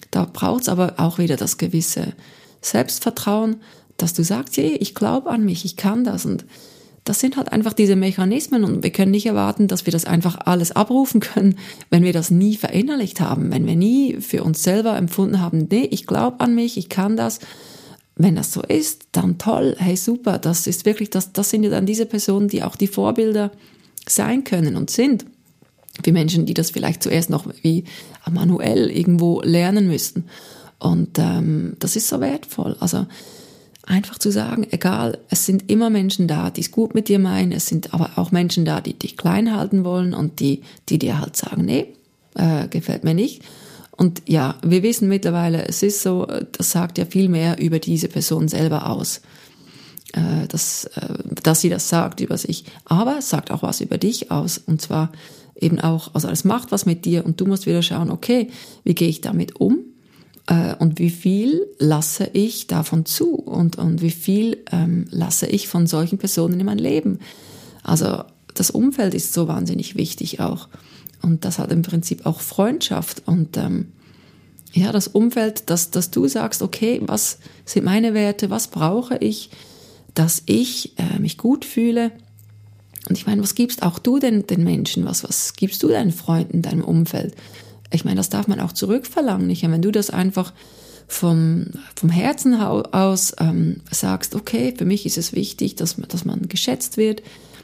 Da 0.09 0.25
braucht 0.25 0.63
es 0.63 0.69
aber 0.69 0.95
auch 0.97 1.19
wieder 1.19 1.37
das 1.37 1.57
gewisse 1.57 2.13
Selbstvertrauen, 2.61 3.57
dass 3.97 4.13
du 4.13 4.23
sagst, 4.23 4.57
hey, 4.57 4.75
ich 4.79 4.95
glaube 4.95 5.29
an 5.29 5.45
mich, 5.45 5.63
ich 5.63 5.75
kann 5.75 6.03
das 6.03 6.25
und 6.25 6.45
das 7.03 7.19
sind 7.19 7.35
halt 7.35 7.51
einfach 7.51 7.73
diese 7.73 7.95
Mechanismen 7.95 8.63
und 8.63 8.83
wir 8.83 8.91
können 8.91 9.11
nicht 9.11 9.25
erwarten, 9.25 9.67
dass 9.67 9.85
wir 9.85 9.91
das 9.91 10.05
einfach 10.05 10.37
alles 10.45 10.71
abrufen 10.71 11.19
können, 11.19 11.57
wenn 11.89 12.03
wir 12.03 12.13
das 12.13 12.31
nie 12.31 12.55
verinnerlicht 12.55 13.19
haben, 13.19 13.51
wenn 13.51 13.67
wir 13.67 13.75
nie 13.75 14.21
für 14.21 14.43
uns 14.43 14.63
selber 14.63 14.95
empfunden 14.97 15.39
haben, 15.39 15.67
nee, 15.69 15.87
ich 15.91 16.07
glaube 16.07 16.39
an 16.39 16.55
mich, 16.55 16.77
ich 16.77 16.89
kann 16.89 17.17
das. 17.17 17.39
Wenn 18.15 18.35
das 18.35 18.53
so 18.53 18.61
ist, 18.61 19.07
dann 19.11 19.39
toll, 19.39 19.75
hey 19.79 19.97
super, 19.97 20.37
das 20.37 20.67
ist 20.67 20.85
wirklich, 20.85 21.09
das, 21.09 21.33
das 21.33 21.49
sind 21.49 21.63
ja 21.63 21.71
dann 21.71 21.87
diese 21.87 22.05
Personen, 22.05 22.47
die 22.47 22.61
auch 22.61 22.75
die 22.75 22.87
Vorbilder 22.87 23.51
sein 24.07 24.43
können 24.43 24.75
und 24.75 24.91
sind. 24.91 25.25
Für 26.03 26.11
Menschen, 26.11 26.45
die 26.45 26.53
das 26.53 26.69
vielleicht 26.69 27.01
zuerst 27.01 27.31
noch 27.31 27.47
wie 27.63 27.85
manuell 28.29 28.91
irgendwo 28.91 29.41
lernen 29.41 29.87
müssten. 29.87 30.25
Und 30.77 31.17
ähm, 31.17 31.75
das 31.79 31.95
ist 31.95 32.07
so 32.07 32.19
wertvoll. 32.19 32.75
Also 32.79 33.07
einfach 33.85 34.17
zu 34.17 34.31
sagen, 34.31 34.65
egal, 34.71 35.19
es 35.29 35.45
sind 35.45 35.69
immer 35.69 35.89
Menschen 35.89 36.27
da, 36.27 36.49
die 36.49 36.61
es 36.61 36.71
gut 36.71 36.95
mit 36.95 37.09
dir 37.09 37.19
meinen, 37.19 37.51
es 37.51 37.67
sind 37.67 37.93
aber 37.93 38.11
auch 38.15 38.31
Menschen 38.31 38.65
da, 38.65 38.81
die 38.81 38.97
dich 38.97 39.17
klein 39.17 39.55
halten 39.55 39.83
wollen 39.83 40.13
und 40.13 40.39
die, 40.39 40.61
die 40.89 40.99
dir 40.99 41.19
halt 41.19 41.35
sagen, 41.35 41.65
nee, 41.65 41.87
äh, 42.35 42.67
gefällt 42.69 43.03
mir 43.03 43.13
nicht. 43.13 43.43
Und 43.95 44.23
ja, 44.27 44.55
wir 44.63 44.83
wissen 44.83 45.07
mittlerweile, 45.07 45.67
es 45.67 45.83
ist 45.83 46.01
so, 46.01 46.25
das 46.25 46.71
sagt 46.71 46.97
ja 46.97 47.05
viel 47.05 47.29
mehr 47.29 47.59
über 47.59 47.79
diese 47.79 48.07
Person 48.07 48.47
selber 48.47 48.89
aus, 48.89 49.21
äh, 50.13 50.47
dass, 50.47 50.85
äh, 50.85 51.13
dass 51.43 51.61
sie 51.61 51.69
das 51.69 51.89
sagt 51.89 52.19
über 52.19 52.37
sich. 52.37 52.65
Aber 52.85 53.17
es 53.19 53.29
sagt 53.29 53.51
auch 53.51 53.61
was 53.61 53.81
über 53.81 53.97
dich 53.97 54.31
aus. 54.31 54.57
Und 54.57 54.81
zwar 54.81 55.11
eben 55.55 55.79
auch, 55.79 56.15
also 56.15 56.29
es 56.29 56.43
macht 56.43 56.71
was 56.71 56.85
mit 56.85 57.05
dir 57.05 57.25
und 57.25 57.39
du 57.39 57.45
musst 57.45 57.65
wieder 57.65 57.83
schauen, 57.83 58.09
okay, 58.09 58.49
wie 58.83 58.95
gehe 58.95 59.09
ich 59.09 59.21
damit 59.21 59.59
um? 59.59 59.79
Äh, 60.47 60.75
und 60.75 60.99
wie 60.99 61.09
viel 61.09 61.65
lasse 61.79 62.29
ich 62.33 62.67
davon 62.67 63.05
zu 63.05 63.35
und, 63.35 63.77
und 63.77 64.01
wie 64.01 64.11
viel 64.11 64.63
ähm, 64.71 65.05
lasse 65.09 65.47
ich 65.47 65.67
von 65.67 65.87
solchen 65.87 66.17
Personen 66.17 66.59
in 66.59 66.65
mein 66.65 66.79
Leben. 66.79 67.19
Also 67.83 68.23
das 68.53 68.71
Umfeld 68.71 69.13
ist 69.13 69.33
so 69.33 69.47
wahnsinnig 69.47 69.95
wichtig 69.95 70.39
auch. 70.39 70.67
Und 71.21 71.45
das 71.45 71.59
hat 71.59 71.71
im 71.71 71.81
Prinzip 71.81 72.25
auch 72.25 72.41
Freundschaft 72.41 73.23
und 73.25 73.57
ähm, 73.57 73.87
ja, 74.73 74.91
das 74.91 75.07
Umfeld, 75.07 75.69
dass, 75.69 75.91
dass 75.91 76.09
du 76.09 76.27
sagst, 76.27 76.63
okay, 76.63 76.99
was 77.05 77.37
sind 77.63 77.85
meine 77.85 78.13
Werte, 78.15 78.49
was 78.49 78.67
brauche 78.67 79.17
ich, 79.17 79.51
dass 80.15 80.41
ich 80.47 80.97
äh, 80.97 81.19
mich 81.19 81.37
gut 81.37 81.63
fühle. 81.63 82.11
Und 83.07 83.17
ich 83.17 83.27
meine, 83.27 83.43
was 83.43 83.53
gibst 83.53 83.83
auch 83.83 83.99
du 83.99 84.17
denn 84.17 84.47
den 84.47 84.63
Menschen? 84.63 85.05
Was, 85.05 85.23
was 85.23 85.53
gibst 85.53 85.83
du 85.83 85.89
deinen 85.89 86.11
Freunden, 86.11 86.63
deinem 86.63 86.83
Umfeld? 86.83 87.35
Ich 87.93 88.05
meine, 88.05 88.17
das 88.17 88.29
darf 88.29 88.47
man 88.47 88.59
auch 88.59 88.71
zurückverlangen. 88.71 89.47
Nicht? 89.47 89.63
Wenn 89.63 89.81
du 89.81 89.91
das 89.91 90.09
einfach 90.09 90.51
vom, 91.07 91.67
vom 91.95 92.09
Herzen 92.09 92.55
aus 92.55 93.33
ähm, 93.39 93.81
sagst, 93.91 94.35
okay, 94.35 94.73
für 94.77 94.85
mich 94.85 95.05
ist 95.05 95.17
es 95.17 95.33
wichtig, 95.33 95.75
dass, 95.75 95.95
dass 95.95 96.25
man 96.25 96.47
geschätzt 96.47 96.97
wird, 96.97 97.21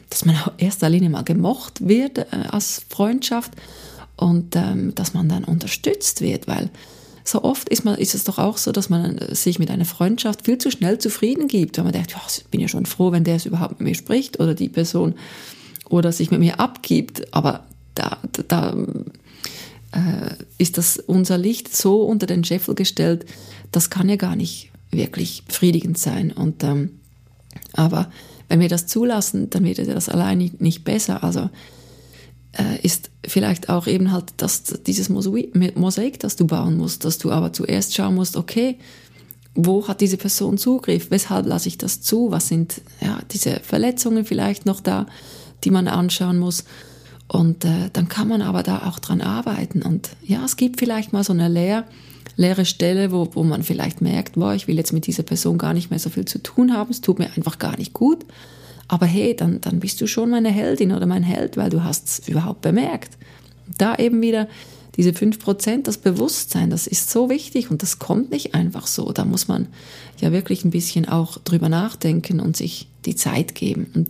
dass 0.10 0.26
man 0.26 0.36
auch 0.36 0.52
erster 0.58 0.90
Linie 0.90 1.10
mal 1.10 1.24
gemocht 1.24 1.88
wird 1.88 2.20
äh, 2.20 2.26
als 2.50 2.86
Freundschaft 2.90 3.52
und 4.18 4.56
ähm, 4.56 4.94
dass 4.96 5.14
man 5.14 5.30
dann 5.30 5.44
unterstützt 5.44 6.22
wird, 6.22 6.48
weil 6.48 6.70
so 7.24 7.44
oft 7.44 7.70
ist, 7.70 7.86
man, 7.86 7.96
ist 7.96 8.16
es 8.16 8.24
doch 8.24 8.40
auch 8.40 8.58
so, 8.58 8.72
dass 8.72 8.90
man 8.90 9.20
sich 9.32 9.60
mit 9.60 9.70
einer 9.70 9.86
Freundschaft 9.86 10.46
viel 10.46 10.58
zu 10.58 10.72
schnell 10.72 10.98
zufrieden 10.98 11.48
gibt, 11.48 11.78
weil 11.78 11.84
man 11.84 11.94
denkt, 11.94 12.16
ich 12.28 12.46
bin 12.46 12.60
ja 12.60 12.68
schon 12.68 12.86
froh, 12.86 13.12
wenn 13.12 13.24
der 13.24 13.36
es 13.36 13.46
überhaupt 13.46 13.80
mit 13.80 13.90
mir 13.90 13.96
spricht 13.96 14.40
oder 14.40 14.56
die 14.56 14.70
Person 14.70 15.16
oder 15.90 16.12
sich 16.12 16.32
mit 16.32 16.40
mir 16.40 16.60
abgibt, 16.60 17.34
aber 17.34 17.66
da, 17.94 18.18
da 18.48 18.76
äh, 19.92 20.36
ist 20.58 20.78
das 20.78 20.98
unser 20.98 21.38
Licht 21.38 21.76
so 21.76 22.04
unter 22.04 22.28
den 22.28 22.44
Scheffel 22.44 22.76
gestellt, 22.76 23.26
das 23.72 23.90
kann 23.90 24.10
ja 24.10 24.16
gar 24.16 24.36
nicht 24.36 24.72
wirklich 24.92 25.44
befriedigend 25.46 25.98
sein. 25.98 26.32
Und 26.32 26.64
ähm, 26.64 27.00
aber 27.74 28.12
wenn 28.48 28.60
wir 28.60 28.70
das 28.70 28.88
zulassen, 28.88 29.50
dann 29.50 29.64
wird 29.64 29.80
das 29.80 30.10
allein 30.10 30.52
nicht, 30.60 30.84
besser. 30.84 31.24
Also 31.24 31.50
äh, 32.54 32.82
ist 32.82 33.12
vielleicht 33.26 33.70
auch 33.70 33.88
eben 33.88 34.12
halt 34.12 34.34
das, 34.38 34.64
dieses 34.86 35.10
Mosaik, 35.10 36.20
das 36.20 36.36
du 36.36 36.48
bauen 36.48 36.78
musst, 36.78 37.06
dass 37.06 37.20
du 37.20 37.32
aber 37.32 37.54
zuerst 37.54 37.96
schauen 37.96 38.16
musst, 38.16 38.38
okay, 38.38 38.78
wo 39.56 39.88
hat 39.88 40.02
diese 40.02 40.18
Person 40.18 40.58
Zugriff? 40.58 41.12
Weshalb 41.12 41.46
lasse 41.46 41.68
ich 41.68 41.78
das 41.78 42.02
zu? 42.02 42.32
Was 42.32 42.48
sind 42.48 42.82
ja, 43.02 43.20
diese 43.32 43.60
Verletzungen 43.60 44.26
vielleicht 44.26 44.66
noch 44.66 44.80
da, 44.80 45.06
die 45.64 45.72
man 45.72 45.88
anschauen 45.88 46.40
muss? 46.40 46.64
Und 47.32 47.64
äh, 47.64 47.90
dann 47.94 48.10
kann 48.10 48.28
man 48.28 48.42
aber 48.42 48.64
da 48.64 48.88
auch 48.88 49.00
dran 49.00 49.22
arbeiten. 49.22 49.84
Und 49.84 50.10
ja, 50.24 50.44
es 50.44 50.58
gibt 50.58 50.80
vielleicht 50.80 51.14
mal 51.14 51.24
so 51.24 51.32
eine 51.32 51.48
leer, 51.48 51.86
leere 52.36 52.66
Stelle, 52.66 53.12
wo, 53.12 53.30
wo 53.34 53.44
man 53.44 53.64
vielleicht 53.64 54.02
merkt, 54.02 54.34
boah, 54.34 54.56
ich 54.56 54.68
will 54.68 54.78
jetzt 54.78 54.94
mit 54.94 55.06
dieser 55.06 55.24
Person 55.24 55.60
gar 55.60 55.74
nicht 55.74 55.92
mehr 55.92 56.00
so 56.00 56.10
viel 56.10 56.26
zu 56.26 56.42
tun 56.42 56.74
haben, 56.74 56.90
es 56.90 57.02
tut 57.02 57.20
mir 57.20 57.30
einfach 57.36 57.60
gar 57.60 57.78
nicht 57.78 57.94
gut. 57.94 58.26
Aber 58.88 59.06
hey, 59.06 59.36
dann, 59.36 59.62
dann 59.62 59.80
bist 59.80 60.02
du 60.02 60.08
schon 60.08 60.32
meine 60.32 60.50
Heldin 60.50 60.92
oder 60.92 61.06
mein 61.06 61.22
Held, 61.22 61.56
weil 61.56 61.70
du 61.70 61.84
hast 61.84 62.08
es 62.08 62.28
überhaupt 62.28 62.62
bemerkt. 62.62 63.18
Da 63.78 63.96
eben 63.96 64.22
wieder 64.24 64.48
diese 64.98 65.14
fünf 65.14 65.38
Prozent, 65.38 65.88
das 65.88 66.00
Bewusstsein, 66.00 66.72
das 66.72 66.88
ist 66.88 67.12
so 67.12 67.30
wichtig 67.30 67.70
und 67.70 67.84
das 67.84 68.00
kommt 68.00 68.32
nicht 68.32 68.56
einfach 68.56 68.88
so. 68.88 69.12
Da 69.12 69.24
muss 69.24 69.48
man 69.48 69.68
ja 70.20 70.32
wirklich 70.32 70.66
ein 70.66 70.72
bisschen 70.72 71.08
auch 71.08 71.38
drüber 71.38 71.70
nachdenken 71.70 72.40
und 72.40 72.58
sich 72.58 72.88
die 73.06 73.16
Zeit 73.16 73.54
geben. 73.54 73.92
Und 73.94 74.10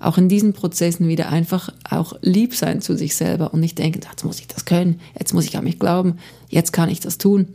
auch 0.00 0.18
in 0.18 0.28
diesen 0.28 0.52
Prozessen 0.52 1.08
wieder 1.08 1.28
einfach 1.28 1.70
auch 1.88 2.14
lieb 2.22 2.54
sein 2.54 2.80
zu 2.80 2.96
sich 2.96 3.16
selber 3.16 3.52
und 3.52 3.60
nicht 3.60 3.78
denken, 3.78 4.00
jetzt 4.08 4.24
muss 4.24 4.40
ich 4.40 4.46
das 4.46 4.64
können, 4.64 5.00
jetzt 5.18 5.34
muss 5.34 5.44
ich 5.44 5.56
an 5.56 5.64
mich 5.64 5.78
glauben, 5.78 6.18
jetzt 6.48 6.72
kann 6.72 6.88
ich 6.88 7.00
das 7.00 7.18
tun. 7.18 7.48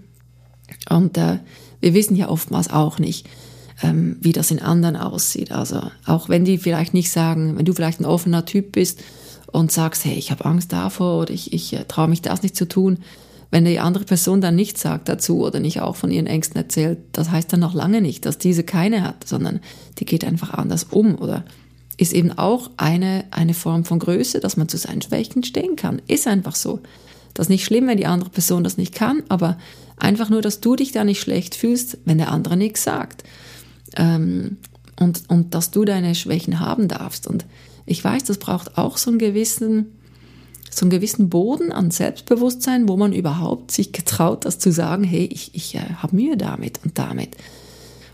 Und 0.89 1.17
äh, 1.17 1.39
wir 1.79 1.93
wissen 1.93 2.15
ja 2.15 2.29
oftmals 2.29 2.69
auch 2.69 3.00
nicht, 3.00 3.27
ähm, 3.81 4.17
wie 4.21 4.33
das 4.33 4.51
in 4.51 4.59
anderen 4.59 4.95
aussieht. 4.95 5.51
Also 5.51 5.81
auch 6.05 6.29
wenn 6.29 6.45
die 6.45 6.57
vielleicht 6.57 6.93
nicht 6.93 7.12
sagen, 7.12 7.57
wenn 7.57 7.65
du 7.65 7.73
vielleicht 7.73 8.00
ein 8.00 8.05
offener 8.05 8.45
Typ 8.45 8.73
bist 8.73 9.01
und 9.51 9.71
sagst, 9.71 10.05
hey, 10.05 10.15
ich 10.15 10.31
habe 10.31 10.45
Angst 10.45 10.73
davor 10.73 11.21
oder 11.21 11.33
ich, 11.33 11.53
ich 11.53 11.73
äh, 11.73 11.85
traue 11.85 12.07
mich 12.07 12.21
das 12.21 12.43
nicht 12.43 12.55
zu 12.55 12.67
tun, 12.67 13.00
wenn 13.51 13.65
die 13.65 13.79
andere 13.79 14.03
Person 14.03 14.41
dann 14.41 14.55
nichts 14.55 14.81
sagt 14.81 15.07
dazu 15.07 15.45
oder 15.45 15.59
nicht 15.59 15.79
auch 15.79 15.95
von 15.95 16.09
ihren 16.09 16.25
Ängsten 16.25 16.57
erzählt, 16.57 16.97
das 17.12 17.29
heißt 17.29 17.53
dann 17.53 17.59
noch 17.59 17.75
lange 17.75 18.01
nicht, 18.01 18.25
dass 18.25 18.39
diese 18.39 18.63
keine 18.63 19.03
hat, 19.03 19.27
sondern 19.27 19.59
die 20.00 20.05
geht 20.05 20.25
einfach 20.25 20.55
anders 20.55 20.85
um 20.85 21.15
oder 21.15 21.45
ist 22.03 22.13
eben 22.13 22.31
auch 22.31 22.69
eine, 22.77 23.25
eine 23.31 23.53
Form 23.53 23.86
von 23.86 23.98
Größe, 23.98 24.39
dass 24.39 24.57
man 24.57 24.69
zu 24.69 24.77
seinen 24.77 25.01
Schwächen 25.01 25.43
stehen 25.43 25.75
kann. 25.75 26.01
Ist 26.07 26.27
einfach 26.27 26.55
so. 26.55 26.81
Das 27.33 27.45
ist 27.45 27.50
nicht 27.50 27.65
schlimm, 27.65 27.88
wenn 27.88 27.98
die 27.98 28.05
andere 28.05 28.29
Person 28.29 28.63
das 28.63 28.77
nicht 28.77 28.93
kann, 28.93 29.24
aber 29.29 29.57
einfach 29.98 30.29
nur, 30.29 30.41
dass 30.41 30.60
du 30.60 30.75
dich 30.75 30.91
da 30.91 31.03
nicht 31.03 31.22
schlecht 31.22 31.55
fühlst, 31.55 31.98
wenn 32.05 32.17
der 32.17 32.31
andere 32.31 32.57
nichts 32.57 32.83
sagt. 32.83 33.24
Ähm, 33.95 34.57
und, 35.00 35.24
und 35.29 35.55
dass 35.55 35.72
du 35.72 35.86
deine 35.86 36.13
Schwächen 36.13 36.60
haben 36.60 36.88
darfst. 36.88 37.25
Und 37.25 37.45
ich 37.86 38.03
weiß, 38.03 38.25
das 38.25 38.38
braucht 38.38 38.77
auch 38.77 38.98
so 38.98 39.10
einen 39.10 39.17
gewissen, 39.17 39.88
so 40.69 40.83
einen 40.83 40.91
gewissen 40.91 41.29
Boden 41.29 41.72
an 41.72 41.89
Selbstbewusstsein, 41.89 42.88
wo 42.88 42.98
man 42.98 43.13
überhaupt 43.13 43.72
sich 43.72 43.91
getraut, 43.93 44.45
das 44.45 44.60
zu 44.60 44.72
sagen, 44.72 45.03
hey, 45.03 45.25
ich, 45.31 45.55
ich 45.55 45.75
äh, 45.75 45.95
habe 45.98 46.15
Mühe 46.15 46.38
damit 46.38 46.79
und 46.83 47.00
damit. 47.00 47.38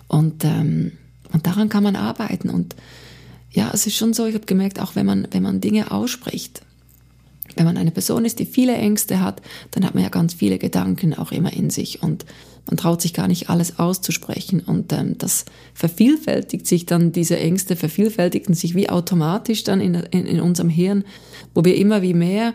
Und, 0.08 0.46
ähm, 0.46 0.94
und 1.34 1.48
daran 1.48 1.70
kann 1.70 1.84
man 1.84 1.96
arbeiten. 1.96 2.50
Und 2.50 2.76
ja, 3.52 3.72
es 3.74 3.88
ist 3.88 3.96
schon 3.96 4.14
so, 4.14 4.26
ich 4.26 4.36
habe 4.36 4.46
gemerkt, 4.46 4.80
auch 4.80 4.96
wenn 4.96 5.06
man, 5.06 5.28
wenn 5.32 5.44
man 5.44 5.62
Dinge 5.62 5.92
ausspricht, 5.92 6.62
wenn 7.56 7.66
man 7.66 7.78
eine 7.78 7.92
Person 7.92 8.26
ist, 8.26 8.40
die 8.40 8.46
viele 8.46 8.76
Ängste 8.76 9.22
hat, 9.22 9.42
dann 9.72 9.86
hat 9.86 9.96
man 9.96 10.04
ja 10.04 10.10
ganz 10.10 10.34
viele 10.34 10.60
Gedanken 10.60 11.14
auch 11.14 11.32
immer 11.32 11.52
in 11.52 11.70
sich 11.70 12.04
und 12.04 12.26
man 12.70 12.78
traut 12.78 13.02
sich 13.02 13.14
gar 13.14 13.28
nicht 13.28 13.50
alles 13.50 13.80
auszusprechen 13.80 14.60
und 14.60 14.94
ähm, 14.94 15.18
das 15.18 15.46
vervielfältigt 15.74 16.68
sich 16.68 16.86
dann, 16.86 17.12
diese 17.12 17.38
Ängste 17.40 17.76
vervielfältigen 17.76 18.54
sich 18.54 18.76
wie 18.76 18.90
automatisch 18.90 19.64
dann 19.64 19.82
in, 19.82 19.96
in, 19.96 20.28
in 20.28 20.40
unserem 20.40 20.70
Hirn, 20.70 21.04
wo 21.56 21.66
wir 21.66 21.76
immer 21.76 22.04
wie 22.04 22.14
mehr 22.14 22.54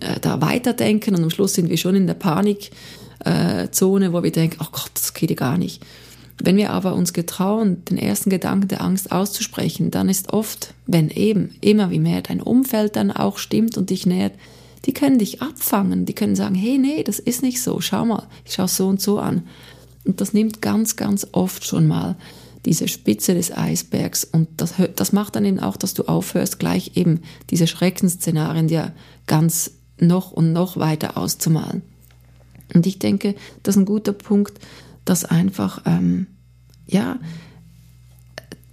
äh, 0.00 0.18
da 0.20 0.40
weiterdenken 0.40 1.14
und 1.14 1.22
am 1.22 1.30
Schluss 1.30 1.54
sind 1.54 1.70
wir 1.70 1.76
schon 1.76 1.94
in 1.94 2.08
der 2.08 2.14
Panikzone, 2.14 4.06
äh, 4.06 4.12
wo 4.12 4.22
wir 4.24 4.32
denken, 4.32 4.56
oh 4.60 4.68
Gott, 4.72 4.90
das 4.94 5.14
geht 5.14 5.30
ja 5.30 5.36
gar 5.36 5.56
nicht. 5.56 5.84
Wenn 6.42 6.56
wir 6.56 6.70
aber 6.70 6.94
uns 6.94 7.12
getrauen, 7.12 7.84
den 7.84 7.98
ersten 7.98 8.30
Gedanken 8.30 8.68
der 8.68 8.82
Angst 8.82 9.12
auszusprechen, 9.12 9.90
dann 9.90 10.08
ist 10.08 10.32
oft, 10.32 10.74
wenn 10.86 11.10
eben 11.10 11.54
immer 11.60 11.90
wie 11.90 12.00
mehr 12.00 12.22
dein 12.22 12.40
Umfeld 12.40 12.96
dann 12.96 13.12
auch 13.12 13.38
stimmt 13.38 13.78
und 13.78 13.90
dich 13.90 14.04
nährt, 14.04 14.32
die 14.84 14.92
können 14.92 15.18
dich 15.18 15.40
abfangen, 15.40 16.04
die 16.04 16.12
können 16.14 16.36
sagen, 16.36 16.54
hey, 16.54 16.78
nee, 16.78 17.02
das 17.04 17.18
ist 17.18 17.42
nicht 17.42 17.62
so, 17.62 17.80
schau 17.80 18.04
mal, 18.04 18.26
ich 18.44 18.54
schaue 18.54 18.68
so 18.68 18.88
und 18.88 19.00
so 19.00 19.18
an. 19.18 19.46
Und 20.04 20.20
das 20.20 20.34
nimmt 20.34 20.60
ganz, 20.60 20.96
ganz 20.96 21.26
oft 21.32 21.64
schon 21.64 21.86
mal 21.86 22.16
diese 22.64 22.88
Spitze 22.88 23.34
des 23.34 23.56
Eisbergs 23.56 24.24
und 24.24 24.48
das, 24.56 24.74
das 24.96 25.12
macht 25.12 25.36
dann 25.36 25.44
eben 25.44 25.60
auch, 25.60 25.76
dass 25.76 25.94
du 25.94 26.04
aufhörst, 26.04 26.58
gleich 26.58 26.92
eben 26.96 27.20
diese 27.50 27.66
Schreckensszenarien 27.66 28.68
dir 28.68 28.92
ganz 29.26 29.72
noch 29.98 30.32
und 30.32 30.52
noch 30.52 30.76
weiter 30.76 31.16
auszumalen. 31.16 31.82
Und 32.74 32.86
ich 32.86 32.98
denke, 32.98 33.34
das 33.62 33.76
ist 33.76 33.82
ein 33.82 33.86
guter 33.86 34.12
Punkt, 34.12 34.58
dass 35.04 35.24
einfach, 35.24 35.82
ähm, 35.86 36.26
ja, 36.86 37.18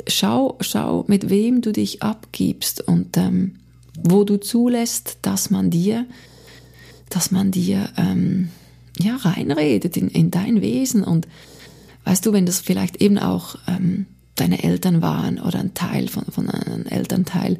schau, 0.07 0.57
schau, 0.61 1.05
mit 1.07 1.29
wem 1.29 1.61
du 1.61 1.71
dich 1.71 2.01
abgibst 2.01 2.81
und 2.81 3.17
ähm, 3.17 3.55
wo 3.97 4.23
du 4.23 4.39
zulässt, 4.39 5.19
dass 5.21 5.49
man 5.49 5.69
dir, 5.69 6.05
dass 7.09 7.31
man 7.31 7.51
dir 7.51 7.89
ähm, 7.97 8.49
ja 8.99 9.15
reinredet 9.17 9.97
in, 9.97 10.09
in 10.09 10.31
dein 10.31 10.61
Wesen 10.61 11.03
und 11.03 11.27
weißt 12.05 12.25
du, 12.25 12.33
wenn 12.33 12.45
das 12.45 12.59
vielleicht 12.59 12.97
eben 13.01 13.17
auch 13.17 13.55
ähm, 13.67 14.05
deine 14.35 14.63
Eltern 14.63 15.01
waren 15.01 15.39
oder 15.39 15.59
ein 15.59 15.73
Teil 15.73 16.07
von, 16.07 16.25
von 16.25 16.49
einem 16.49 16.85
Elternteil, 16.85 17.59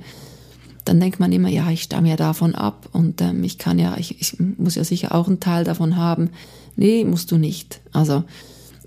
dann 0.86 1.00
denkt 1.00 1.20
man 1.20 1.32
immer, 1.32 1.50
ja, 1.50 1.70
ich 1.70 1.84
stamme 1.84 2.10
ja 2.10 2.16
davon 2.16 2.56
ab 2.56 2.90
und 2.92 3.22
ähm, 3.22 3.44
ich 3.44 3.57
kann 3.57 3.77
ja, 3.77 3.98
ich, 3.98 4.20
ich 4.20 4.40
muss 4.40 4.75
ja 4.75 4.84
sicher 4.84 5.14
auch 5.14 5.27
einen 5.27 5.40
Teil 5.40 5.64
davon 5.64 5.96
haben. 5.96 6.31
Nee, 6.75 7.03
musst 7.03 7.31
du 7.31 7.38
nicht. 7.38 7.81
Also 7.92 8.24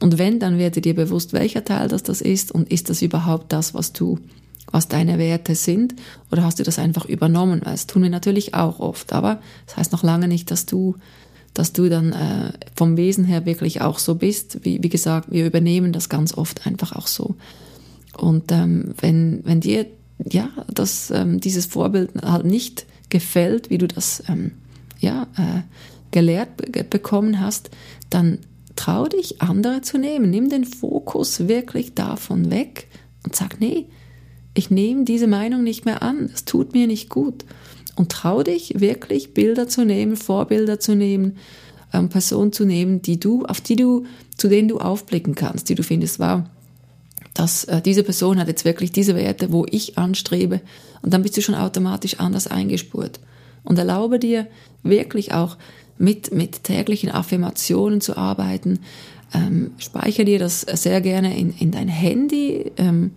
und 0.00 0.18
wenn, 0.18 0.38
dann 0.40 0.58
werde 0.58 0.80
dir 0.80 0.94
bewusst, 0.94 1.32
welcher 1.32 1.64
Teil 1.64 1.88
das 1.88 2.02
das 2.02 2.20
ist 2.20 2.52
und 2.52 2.70
ist 2.70 2.90
das 2.90 3.02
überhaupt 3.02 3.52
das, 3.52 3.74
was 3.74 3.92
du, 3.92 4.18
was 4.70 4.88
deine 4.88 5.18
Werte 5.18 5.54
sind 5.54 5.94
oder 6.30 6.42
hast 6.42 6.58
du 6.58 6.62
das 6.62 6.78
einfach 6.78 7.06
übernommen? 7.06 7.60
Weil 7.64 7.72
das 7.72 7.86
tun 7.86 8.02
wir 8.02 8.10
natürlich 8.10 8.54
auch 8.54 8.80
oft, 8.80 9.12
aber 9.12 9.40
das 9.66 9.76
heißt 9.76 9.92
noch 9.92 10.02
lange 10.02 10.28
nicht, 10.28 10.50
dass 10.50 10.66
du, 10.66 10.96
dass 11.54 11.72
du 11.72 11.88
dann 11.88 12.12
äh, 12.12 12.52
vom 12.74 12.96
Wesen 12.96 13.24
her 13.24 13.46
wirklich 13.46 13.80
auch 13.80 13.98
so 13.98 14.16
bist. 14.16 14.64
Wie, 14.64 14.82
wie 14.82 14.88
gesagt, 14.88 15.30
wir 15.30 15.46
übernehmen 15.46 15.92
das 15.92 16.08
ganz 16.08 16.36
oft 16.36 16.66
einfach 16.66 16.92
auch 16.92 17.06
so. 17.06 17.36
Und 18.16 18.50
ähm, 18.52 18.94
wenn, 19.00 19.40
wenn 19.44 19.60
dir 19.60 19.86
ja, 20.18 20.48
dass 20.68 21.10
ähm, 21.10 21.40
dieses 21.40 21.66
Vorbild 21.66 22.10
halt 22.22 22.44
nicht 22.44 22.86
gefällt, 23.08 23.70
wie 23.70 23.78
du 23.78 23.88
das 23.88 24.22
ähm, 24.28 24.52
ja, 24.98 25.26
äh, 25.36 25.62
gelehrt 26.10 26.90
bekommen 26.90 27.40
hast, 27.40 27.70
dann 28.10 28.38
trau 28.76 29.06
dich, 29.06 29.40
andere 29.40 29.80
zu 29.80 29.98
nehmen. 29.98 30.30
Nimm 30.30 30.48
den 30.48 30.64
Fokus 30.64 31.48
wirklich 31.48 31.94
davon 31.94 32.50
weg 32.50 32.88
und 33.24 33.34
sag, 33.34 33.60
nee, 33.60 33.86
ich 34.54 34.70
nehme 34.70 35.04
diese 35.04 35.26
Meinung 35.26 35.62
nicht 35.62 35.84
mehr 35.84 36.02
an. 36.02 36.30
Es 36.32 36.44
tut 36.44 36.72
mir 36.72 36.86
nicht 36.86 37.08
gut. 37.08 37.44
Und 37.96 38.10
trau 38.10 38.42
dich 38.42 38.80
wirklich, 38.80 39.34
Bilder 39.34 39.68
zu 39.68 39.84
nehmen, 39.84 40.16
Vorbilder 40.16 40.80
zu 40.80 40.94
nehmen, 40.94 41.36
ähm, 41.92 42.08
Personen 42.08 42.52
zu 42.52 42.64
nehmen, 42.64 43.02
die 43.02 43.20
du, 43.20 43.44
auf 43.44 43.60
die 43.60 43.76
du, 43.76 44.04
zu 44.36 44.48
denen 44.48 44.68
du 44.68 44.78
aufblicken 44.78 45.34
kannst, 45.34 45.68
die 45.68 45.74
du 45.74 45.82
findest, 45.82 46.18
wow, 46.18 46.42
dass 47.34 47.64
äh, 47.64 47.80
diese 47.80 48.02
Person 48.02 48.38
hat 48.38 48.48
jetzt 48.48 48.64
wirklich 48.64 48.92
diese 48.92 49.14
Werte, 49.14 49.52
wo 49.52 49.66
ich 49.68 49.98
anstrebe. 49.98 50.60
Und 51.02 51.12
dann 51.12 51.22
bist 51.22 51.36
du 51.36 51.42
schon 51.42 51.54
automatisch 51.54 52.18
anders 52.18 52.46
eingespurt. 52.46 53.20
Und 53.62 53.78
erlaube 53.78 54.18
dir 54.18 54.46
wirklich 54.82 55.32
auch 55.32 55.56
mit, 55.98 56.32
mit 56.32 56.64
täglichen 56.64 57.10
Affirmationen 57.10 58.00
zu 58.00 58.16
arbeiten. 58.16 58.80
Ähm, 59.32 59.72
speichere 59.78 60.24
dir 60.24 60.38
das 60.38 60.62
sehr 60.62 61.00
gerne 61.00 61.36
in, 61.36 61.52
in 61.58 61.70
dein 61.70 61.88
Handy, 61.88 62.72
ähm, 62.76 63.12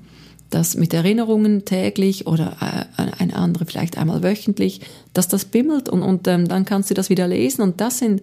das 0.50 0.76
mit 0.76 0.94
Erinnerungen 0.94 1.66
täglich 1.66 2.26
oder 2.28 2.58
äh, 2.62 3.04
eine 3.18 3.36
andere 3.36 3.66
vielleicht 3.66 3.98
einmal 3.98 4.24
wöchentlich, 4.24 4.82
dass 5.14 5.28
das 5.28 5.46
bimmelt 5.46 5.90
und, 5.90 6.02
und 6.02 6.28
ähm, 6.28 6.48
dann 6.48 6.66
kannst 6.66 6.90
du 6.90 6.94
das 6.94 7.10
wieder 7.10 7.28
lesen. 7.28 7.62
Und 7.62 7.82
das 7.82 8.00
sind 8.00 8.22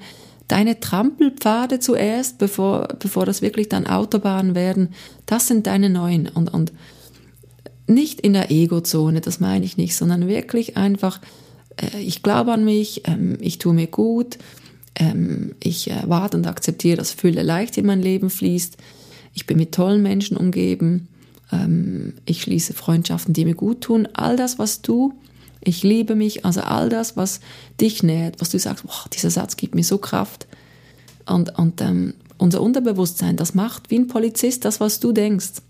deine 0.49 0.81
Trampelpfade 0.81 1.81
zuerst, 1.81 2.39
bevor, 2.39 2.89
bevor 2.99 3.27
das 3.27 3.43
wirklich 3.43 3.69
dann 3.69 3.87
Autobahnen 3.87 4.55
werden, 4.55 4.91
das 5.27 5.49
sind 5.49 5.67
deine 5.67 5.91
neuen. 5.91 6.29
Und, 6.29 6.53
und 6.53 6.73
nicht 7.87 8.21
in 8.21 8.33
der 8.33 8.51
Ego-Zone, 8.51 9.21
das 9.21 9.41
meine 9.41 9.65
ich 9.65 9.77
nicht, 9.77 9.95
sondern 9.95 10.27
wirklich 10.27 10.77
einfach 10.77 11.21
äh, 11.77 12.01
ich 12.01 12.23
glaube 12.23 12.53
an 12.53 12.65
mich, 12.65 13.03
ähm, 13.07 13.37
ich 13.41 13.59
tue 13.59 13.75
mir 13.75 13.87
gut, 13.87 14.39
ähm, 14.95 15.55
ich 15.63 15.91
erwarte 15.91 16.37
und 16.37 16.47
akzeptiere, 16.47 16.97
dass 16.97 17.13
Fülle 17.13 17.43
leicht 17.43 17.77
in 17.79 17.87
mein 17.87 18.03
Leben 18.03 18.31
fließt, 18.31 18.77
ich 19.35 19.47
bin 19.47 19.57
mit 19.57 19.73
tollen 19.73 20.03
Menschen 20.03 20.37
umgeben, 20.37 21.09
ähm, 21.53 22.15
ich 22.25 22.43
schließe 22.43 22.75
Freundschaften, 22.75 23.35
die 23.35 23.45
mir 23.45 23.55
gut 23.55 23.81
tun, 23.83 24.09
all 24.13 24.37
das, 24.37 24.59
was 24.59 24.83
du, 24.83 25.15
ich 25.61 25.83
liebe 25.83 26.15
mich, 26.15 26.45
also 26.45 26.61
all 26.61 26.89
das, 26.89 27.17
was 27.17 27.41
dich 27.81 28.03
nährt, 28.03 28.41
was 28.41 28.51
du 28.51 28.59
sagst, 28.59 28.85
boah, 28.87 29.09
dieser 29.13 29.31
Satz 29.31 29.57
gibt 29.57 29.75
mir 29.75 29.85
so 29.85 29.99
Kraft. 29.99 30.47
Und, 31.27 31.59
und 31.59 31.81
ähm, 31.81 32.15
unser 32.37 32.61
Unterbewusstsein, 32.61 33.37
das 33.37 33.55
macht 33.55 33.91
wie 33.91 33.99
ein 33.99 34.09
Polizist 34.09 34.65
das, 34.65 34.79
was 34.81 35.01
du 35.01 35.13
denkst. 35.13 35.63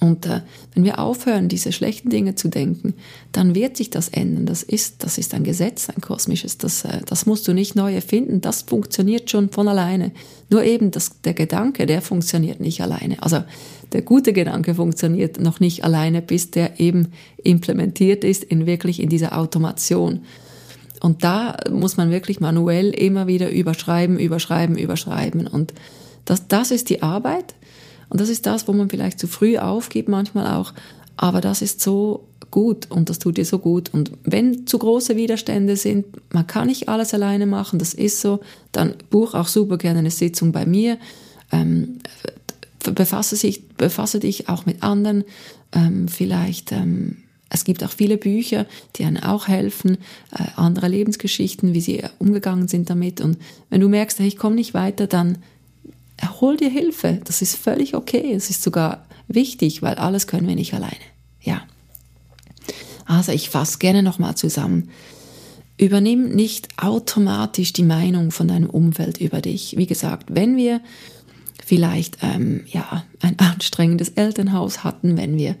Und 0.00 0.26
äh, 0.26 0.42
wenn 0.74 0.84
wir 0.84 0.98
aufhören, 0.98 1.48
diese 1.48 1.72
schlechten 1.72 2.10
Dinge 2.10 2.34
zu 2.34 2.48
denken, 2.48 2.94
dann 3.32 3.54
wird 3.54 3.76
sich 3.76 3.88
das 3.88 4.08
ändern. 4.08 4.44
Das 4.44 4.62
ist, 4.62 5.02
das 5.04 5.16
ist 5.16 5.32
ein 5.32 5.42
Gesetz, 5.42 5.88
ein 5.88 6.02
kosmisches. 6.02 6.58
Das, 6.58 6.84
äh, 6.84 7.00
das 7.06 7.24
musst 7.24 7.48
du 7.48 7.54
nicht 7.54 7.76
neu 7.76 7.94
erfinden. 7.94 8.40
Das 8.40 8.62
funktioniert 8.62 9.30
schon 9.30 9.48
von 9.50 9.68
alleine. 9.68 10.12
Nur 10.50 10.64
eben 10.64 10.90
das, 10.90 11.22
der 11.22 11.32
Gedanke, 11.32 11.86
der 11.86 12.02
funktioniert 12.02 12.60
nicht 12.60 12.82
alleine. 12.82 13.22
Also 13.22 13.42
der 13.92 14.02
gute 14.02 14.32
Gedanke 14.32 14.74
funktioniert 14.74 15.40
noch 15.40 15.60
nicht 15.60 15.84
alleine, 15.84 16.20
bis 16.20 16.50
der 16.50 16.78
eben 16.78 17.08
implementiert 17.42 18.22
ist 18.22 18.44
in 18.44 18.66
wirklich 18.66 19.00
in 19.00 19.08
dieser 19.08 19.38
Automation. 19.38 20.20
Und 21.00 21.24
da 21.24 21.56
muss 21.70 21.96
man 21.96 22.10
wirklich 22.10 22.40
manuell 22.40 22.90
immer 22.90 23.26
wieder 23.26 23.50
überschreiben, 23.50 24.18
überschreiben, 24.18 24.76
überschreiben. 24.76 25.46
Und 25.46 25.72
das, 26.24 26.48
das 26.48 26.70
ist 26.70 26.90
die 26.90 27.02
Arbeit. 27.02 27.54
Und 28.08 28.20
das 28.20 28.28
ist 28.28 28.46
das, 28.46 28.68
wo 28.68 28.72
man 28.72 28.88
vielleicht 28.88 29.18
zu 29.18 29.26
früh 29.26 29.58
aufgibt, 29.58 30.08
manchmal 30.08 30.46
auch. 30.46 30.72
Aber 31.16 31.40
das 31.40 31.62
ist 31.62 31.80
so 31.80 32.24
gut 32.50 32.90
und 32.90 33.10
das 33.10 33.18
tut 33.18 33.36
dir 33.36 33.44
so 33.44 33.58
gut. 33.58 33.92
Und 33.92 34.12
wenn 34.24 34.66
zu 34.66 34.78
große 34.78 35.16
Widerstände 35.16 35.76
sind, 35.76 36.06
man 36.32 36.46
kann 36.46 36.68
nicht 36.68 36.88
alles 36.88 37.14
alleine 37.14 37.46
machen, 37.46 37.78
das 37.78 37.94
ist 37.94 38.20
so, 38.20 38.40
dann 38.72 38.94
buch 39.10 39.34
auch 39.34 39.48
super 39.48 39.78
gerne 39.78 40.00
eine 40.00 40.10
Sitzung 40.10 40.52
bei 40.52 40.66
mir. 40.66 40.98
Ähm, 41.52 41.98
befasse, 42.94 43.36
sich, 43.36 43.68
befasse 43.68 44.20
dich 44.20 44.48
auch 44.48 44.66
mit 44.66 44.82
anderen. 44.82 45.24
Ähm, 45.72 46.08
vielleicht, 46.08 46.72
ähm, 46.72 47.18
es 47.48 47.64
gibt 47.64 47.84
auch 47.84 47.90
viele 47.90 48.16
Bücher, 48.16 48.66
die 48.96 49.04
einem 49.04 49.22
auch 49.22 49.48
helfen, 49.48 49.98
äh, 50.32 50.44
andere 50.56 50.88
Lebensgeschichten, 50.88 51.74
wie 51.74 51.80
sie 51.80 52.02
umgegangen 52.18 52.68
sind 52.68 52.90
damit. 52.90 53.20
Und 53.20 53.38
wenn 53.70 53.80
du 53.80 53.88
merkst, 53.88 54.18
hey, 54.18 54.28
ich 54.28 54.36
komme 54.36 54.56
nicht 54.56 54.74
weiter, 54.74 55.06
dann 55.06 55.38
hol 56.40 56.56
dir 56.56 56.70
Hilfe. 56.70 57.20
Das 57.24 57.42
ist 57.42 57.56
völlig 57.56 57.94
okay. 57.94 58.32
Es 58.32 58.50
ist 58.50 58.62
sogar 58.62 59.06
wichtig, 59.28 59.82
weil 59.82 59.94
alles 59.96 60.26
können 60.26 60.48
wir 60.48 60.54
nicht 60.54 60.74
alleine. 60.74 60.96
Ja. 61.40 61.62
Also 63.04 63.32
ich 63.32 63.50
fasse 63.50 63.78
gerne 63.78 64.02
nochmal 64.02 64.36
zusammen. 64.36 64.90
Übernimm 65.78 66.30
nicht 66.30 66.68
automatisch 66.78 67.72
die 67.72 67.82
Meinung 67.82 68.30
von 68.30 68.48
deinem 68.48 68.70
Umfeld 68.70 69.18
über 69.18 69.40
dich. 69.40 69.76
Wie 69.76 69.86
gesagt, 69.86 70.26
wenn 70.30 70.56
wir 70.56 70.80
vielleicht 71.64 72.18
ähm, 72.22 72.62
ja 72.66 73.04
ein 73.20 73.38
anstrengendes 73.38 74.10
Elternhaus 74.10 74.84
hatten, 74.84 75.16
wenn 75.16 75.36
wir 75.36 75.56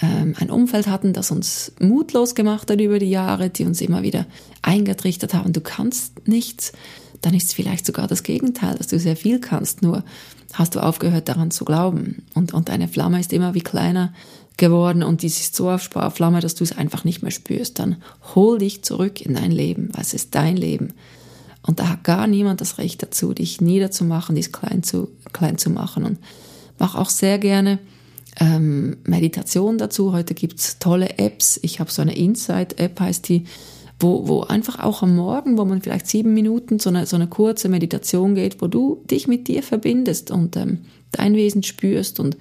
ähm, 0.00 0.34
ein 0.38 0.50
Umfeld 0.50 0.88
hatten, 0.88 1.12
das 1.12 1.30
uns 1.30 1.72
mutlos 1.80 2.34
gemacht 2.34 2.70
hat 2.70 2.80
über 2.80 2.98
die 2.98 3.10
Jahre, 3.10 3.50
die 3.50 3.64
uns 3.64 3.80
immer 3.80 4.02
wieder 4.02 4.26
eingetrichtert 4.62 5.34
haben, 5.34 5.52
du 5.52 5.60
kannst 5.60 6.26
nichts, 6.26 6.72
dann 7.22 7.34
ist 7.34 7.48
es 7.48 7.52
vielleicht 7.54 7.86
sogar 7.86 8.06
das 8.06 8.22
Gegenteil, 8.22 8.76
dass 8.76 8.88
du 8.88 8.98
sehr 8.98 9.16
viel 9.16 9.40
kannst, 9.40 9.82
nur 9.82 10.04
hast 10.52 10.74
du 10.74 10.80
aufgehört 10.80 11.28
daran 11.28 11.50
zu 11.50 11.64
glauben 11.64 12.22
und, 12.34 12.52
und 12.52 12.68
deine 12.68 12.88
Flamme 12.88 13.20
ist 13.20 13.32
immer 13.32 13.54
wie 13.54 13.60
kleiner 13.60 14.12
geworden 14.56 15.02
und 15.02 15.22
dies 15.22 15.40
ist 15.40 15.56
so 15.56 15.70
auf 15.70 15.82
Sparflamme, 15.82 16.40
dass 16.40 16.54
du 16.54 16.64
es 16.64 16.76
einfach 16.76 17.04
nicht 17.04 17.22
mehr 17.22 17.30
spürst, 17.30 17.78
dann 17.78 17.96
hol 18.34 18.58
dich 18.58 18.82
zurück 18.82 19.20
in 19.20 19.34
dein 19.34 19.50
Leben, 19.50 19.88
weil 19.92 20.02
es 20.02 20.14
ist 20.14 20.34
dein 20.34 20.56
Leben. 20.56 20.92
Und 21.62 21.78
da 21.78 21.88
hat 21.88 22.04
gar 22.04 22.26
niemand 22.26 22.60
das 22.60 22.78
Recht 22.78 23.02
dazu, 23.02 23.32
dich 23.32 23.60
niederzumachen, 23.60 24.34
dich 24.34 24.52
klein 24.52 24.82
zu, 24.82 25.08
klein 25.32 25.58
zu 25.58 25.70
machen. 25.70 26.04
Und 26.04 26.18
mach 26.78 26.96
auch 26.96 27.08
sehr 27.08 27.38
gerne 27.38 27.78
ähm, 28.40 28.96
Meditation 29.04 29.78
dazu. 29.78 30.12
Heute 30.12 30.34
gibt's 30.34 30.78
tolle 30.80 31.18
Apps. 31.18 31.60
Ich 31.62 31.78
habe 31.78 31.90
so 31.90 32.02
eine 32.02 32.16
Insight-App, 32.16 32.98
heißt 32.98 33.28
die, 33.28 33.44
wo, 34.02 34.28
wo 34.28 34.40
einfach 34.42 34.80
auch 34.80 35.02
am 35.02 35.16
Morgen, 35.16 35.56
wo 35.56 35.64
man 35.64 35.82
vielleicht 35.82 36.06
sieben 36.06 36.34
Minuten 36.34 36.78
so 36.78 36.90
eine, 36.90 37.06
so 37.06 37.16
eine 37.16 37.28
kurze 37.28 37.68
Meditation 37.68 38.34
geht, 38.34 38.60
wo 38.60 38.66
du 38.66 39.02
dich 39.10 39.28
mit 39.28 39.48
dir 39.48 39.62
verbindest 39.62 40.30
und 40.30 40.56
ähm, 40.56 40.78
dein 41.12 41.34
Wesen 41.34 41.62
spürst 41.62 42.20
und 42.20 42.36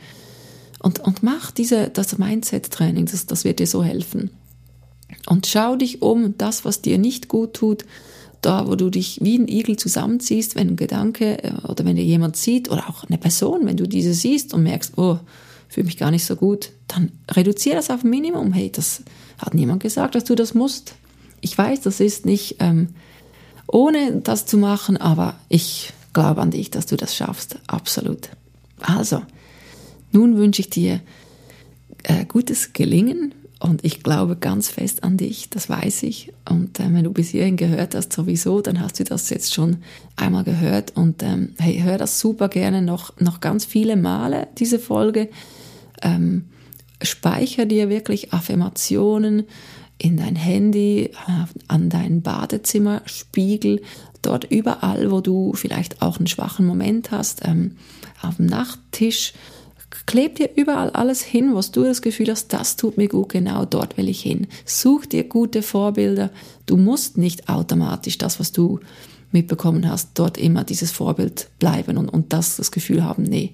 und, 0.83 0.99
und 0.99 1.21
mach 1.21 1.51
diese, 1.51 1.89
das 1.89 2.17
Mindset-Training, 2.17 3.05
das, 3.05 3.27
das 3.27 3.43
wird 3.43 3.59
dir 3.59 3.67
so 3.67 3.83
helfen. 3.83 4.31
Und 5.27 5.45
schau 5.45 5.75
dich 5.75 6.01
um, 6.01 6.37
das, 6.37 6.65
was 6.65 6.81
dir 6.81 6.97
nicht 6.97 7.27
gut 7.27 7.53
tut, 7.53 7.85
da, 8.41 8.67
wo 8.67 8.75
du 8.75 8.89
dich 8.89 9.19
wie 9.21 9.37
ein 9.37 9.47
Igel 9.47 9.77
zusammenziehst, 9.77 10.55
wenn 10.55 10.69
ein 10.69 10.75
Gedanke 10.75 11.43
äh, 11.43 11.53
oder 11.67 11.85
wenn 11.85 11.95
dir 11.95 12.03
jemand 12.03 12.35
sieht 12.35 12.71
oder 12.71 12.89
auch 12.89 13.03
eine 13.03 13.19
Person, 13.19 13.65
wenn 13.65 13.77
du 13.77 13.87
diese 13.87 14.15
siehst 14.15 14.55
und 14.55 14.63
merkst, 14.63 14.97
oh, 14.97 15.19
fühle 15.67 15.85
mich 15.85 15.97
gar 15.97 16.09
nicht 16.09 16.25
so 16.25 16.35
gut, 16.35 16.71
dann 16.87 17.11
reduziere 17.29 17.75
das 17.75 17.91
auf 17.91 18.03
ein 18.03 18.09
Minimum. 18.09 18.51
Hey, 18.51 18.71
das 18.71 19.03
hat 19.37 19.53
niemand 19.53 19.83
gesagt, 19.83 20.15
dass 20.15 20.23
du 20.23 20.33
das 20.33 20.55
musst. 20.55 20.95
Ich 21.41 21.57
weiß, 21.57 21.81
das 21.81 21.99
ist 21.99 22.25
nicht 22.25 22.57
ähm, 22.59 22.89
ohne 23.67 24.21
das 24.21 24.45
zu 24.45 24.57
machen, 24.57 24.97
aber 24.97 25.35
ich 25.49 25.93
glaube 26.13 26.41
an 26.41 26.51
dich, 26.51 26.71
dass 26.71 26.85
du 26.85 26.97
das 26.97 27.15
schaffst. 27.15 27.57
Absolut. 27.67 28.29
Also, 28.79 29.21
nun 30.11 30.37
wünsche 30.37 30.61
ich 30.61 30.69
dir 30.69 30.99
äh, 32.03 32.25
gutes 32.25 32.73
Gelingen 32.73 33.33
und 33.59 33.85
ich 33.85 34.01
glaube 34.01 34.35
ganz 34.35 34.69
fest 34.69 35.03
an 35.03 35.17
dich, 35.17 35.49
das 35.49 35.69
weiß 35.69 36.03
ich. 36.03 36.33
Und 36.49 36.79
äh, 36.79 36.91
wenn 36.91 37.03
du 37.03 37.11
bis 37.11 37.29
hierhin 37.29 37.57
gehört 37.57 37.93
hast, 37.95 38.11
sowieso, 38.11 38.61
dann 38.61 38.81
hast 38.81 38.99
du 38.99 39.03
das 39.03 39.29
jetzt 39.29 39.53
schon 39.53 39.77
einmal 40.15 40.43
gehört. 40.43 40.97
Und 40.97 41.21
ähm, 41.21 41.53
hey, 41.59 41.79
hör 41.81 41.97
das 41.97 42.19
super 42.19 42.49
gerne 42.49 42.81
noch, 42.81 43.17
noch 43.19 43.39
ganz 43.39 43.65
viele 43.65 43.95
Male, 43.95 44.47
diese 44.57 44.79
Folge. 44.79 45.29
Ähm, 46.01 46.45
speicher 47.03 47.65
dir 47.65 47.87
wirklich 47.89 48.33
Affirmationen 48.33 49.43
in 50.01 50.17
dein 50.17 50.35
Handy, 50.35 51.11
an 51.67 51.89
deinen 51.89 52.21
Badezimmerspiegel, 52.21 53.81
dort 54.21 54.45
überall, 54.45 55.11
wo 55.11 55.21
du 55.21 55.53
vielleicht 55.53 56.01
auch 56.01 56.17
einen 56.17 56.27
schwachen 56.27 56.65
Moment 56.65 57.11
hast, 57.11 57.41
ähm, 57.45 57.75
auf 58.21 58.37
dem 58.37 58.47
Nachttisch 58.47 59.33
Kleb 60.05 60.35
dir 60.35 60.49
überall 60.55 60.89
alles 60.91 61.21
hin, 61.21 61.53
was 61.53 61.71
du 61.71 61.83
das 61.83 62.01
Gefühl 62.01 62.29
hast, 62.29 62.53
das 62.53 62.77
tut 62.77 62.97
mir 62.97 63.09
gut, 63.09 63.29
genau 63.29 63.65
dort 63.65 63.97
will 63.97 64.07
ich 64.07 64.21
hin. 64.21 64.47
Such 64.65 65.05
dir 65.05 65.25
gute 65.25 65.61
Vorbilder. 65.61 66.31
Du 66.65 66.77
musst 66.77 67.17
nicht 67.17 67.49
automatisch 67.49 68.17
das, 68.17 68.39
was 68.39 68.53
du 68.53 68.79
mitbekommen 69.31 69.89
hast, 69.89 70.11
dort 70.15 70.37
immer 70.37 70.63
dieses 70.63 70.91
Vorbild 70.91 71.49
bleiben 71.59 71.97
und, 71.97 72.09
und 72.09 72.31
das, 72.31 72.55
das 72.55 72.71
Gefühl 72.71 73.03
haben, 73.03 73.23
nee, 73.23 73.51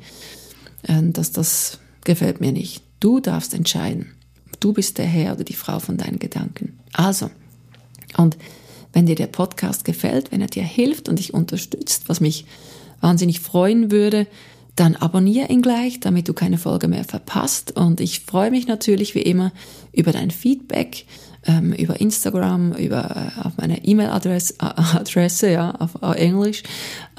äh, 0.83 1.01
das, 1.03 1.31
das 1.31 1.79
gefällt 2.03 2.39
mir 2.39 2.51
nicht. 2.51 2.83
Du 2.99 3.19
darfst 3.19 3.53
entscheiden. 3.53 4.13
Du 4.59 4.73
bist 4.73 4.97
der 4.97 5.05
Herr 5.05 5.33
oder 5.33 5.43
die 5.43 5.53
Frau 5.53 5.79
von 5.79 5.97
deinen 5.97 6.19
Gedanken. 6.19 6.79
Also, 6.93 7.29
und 8.17 8.37
wenn 8.93 9.05
dir 9.05 9.15
der 9.15 9.27
Podcast 9.27 9.85
gefällt, 9.85 10.31
wenn 10.31 10.41
er 10.41 10.47
dir 10.47 10.63
hilft 10.63 11.09
und 11.09 11.19
dich 11.19 11.33
unterstützt, 11.33 12.03
was 12.07 12.19
mich 12.19 12.45
wahnsinnig 13.01 13.39
freuen 13.39 13.91
würde, 13.91 14.27
dann 14.75 14.95
abonniere 14.95 15.49
ihn 15.49 15.61
gleich, 15.61 15.99
damit 15.99 16.27
du 16.27 16.33
keine 16.33 16.57
Folge 16.57 16.87
mehr 16.87 17.03
verpasst. 17.03 17.75
Und 17.75 17.99
ich 17.99 18.21
freue 18.21 18.51
mich 18.51 18.67
natürlich 18.67 19.15
wie 19.15 19.21
immer 19.21 19.51
über 19.91 20.11
dein 20.11 20.31
Feedback, 20.31 21.05
ähm, 21.45 21.73
über 21.73 21.99
Instagram, 21.99 22.73
über 22.73 23.31
äh, 23.37 23.47
auf 23.47 23.53
meine 23.57 23.83
E-Mail-Adresse, 23.85 24.55
äh, 24.59 24.65
Adresse, 24.97 25.51
ja, 25.51 25.71
auf 25.71 26.01
äh, 26.01 26.19
Englisch, 26.19 26.63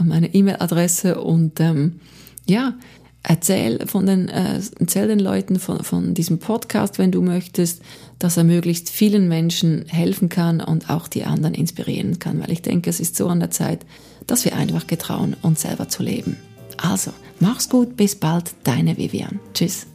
meine 0.03 0.33
E-Mail-Adresse 0.33 1.20
und 1.20 1.59
ähm, 1.61 2.01
ja, 2.46 2.74
erzähl 3.22 3.87
von 3.87 4.07
den, 4.07 4.28
äh, 4.28 4.61
erzähl 4.78 5.09
den 5.09 5.18
Leuten 5.18 5.59
von, 5.59 5.83
von 5.83 6.14
diesem 6.14 6.38
Podcast, 6.38 6.98
wenn 6.98 7.12
du 7.12 7.22
möchtest, 7.22 7.83
dass 8.18 8.37
er 8.37 8.44
möglichst 8.44 8.90
vielen 8.90 9.28
Menschen 9.28 9.85
helfen 9.87 10.28
kann 10.28 10.61
und 10.61 10.90
auch 10.90 11.09
die 11.09 11.24
anderen 11.24 11.54
inspirieren 11.54 12.18
kann, 12.18 12.40
weil 12.40 12.50
ich 12.50 12.62
denke, 12.62 12.90
es 12.90 13.00
ist 13.00 13.16
so 13.16 13.28
an 13.28 13.40
der 13.40 13.50
Zeit, 13.50 13.85
dass 14.26 14.44
wir 14.44 14.57
einfach 14.57 14.87
getrauen, 14.87 15.37
uns 15.42 15.62
selber 15.62 15.88
zu 15.88 16.02
leben. 16.02 16.37
Also, 16.76 17.12
mach's 17.40 17.68
gut, 17.68 17.96
bis 17.96 18.16
bald, 18.16 18.54
deine 18.64 18.96
Vivian. 18.96 19.40
Tschüss. 19.54 19.87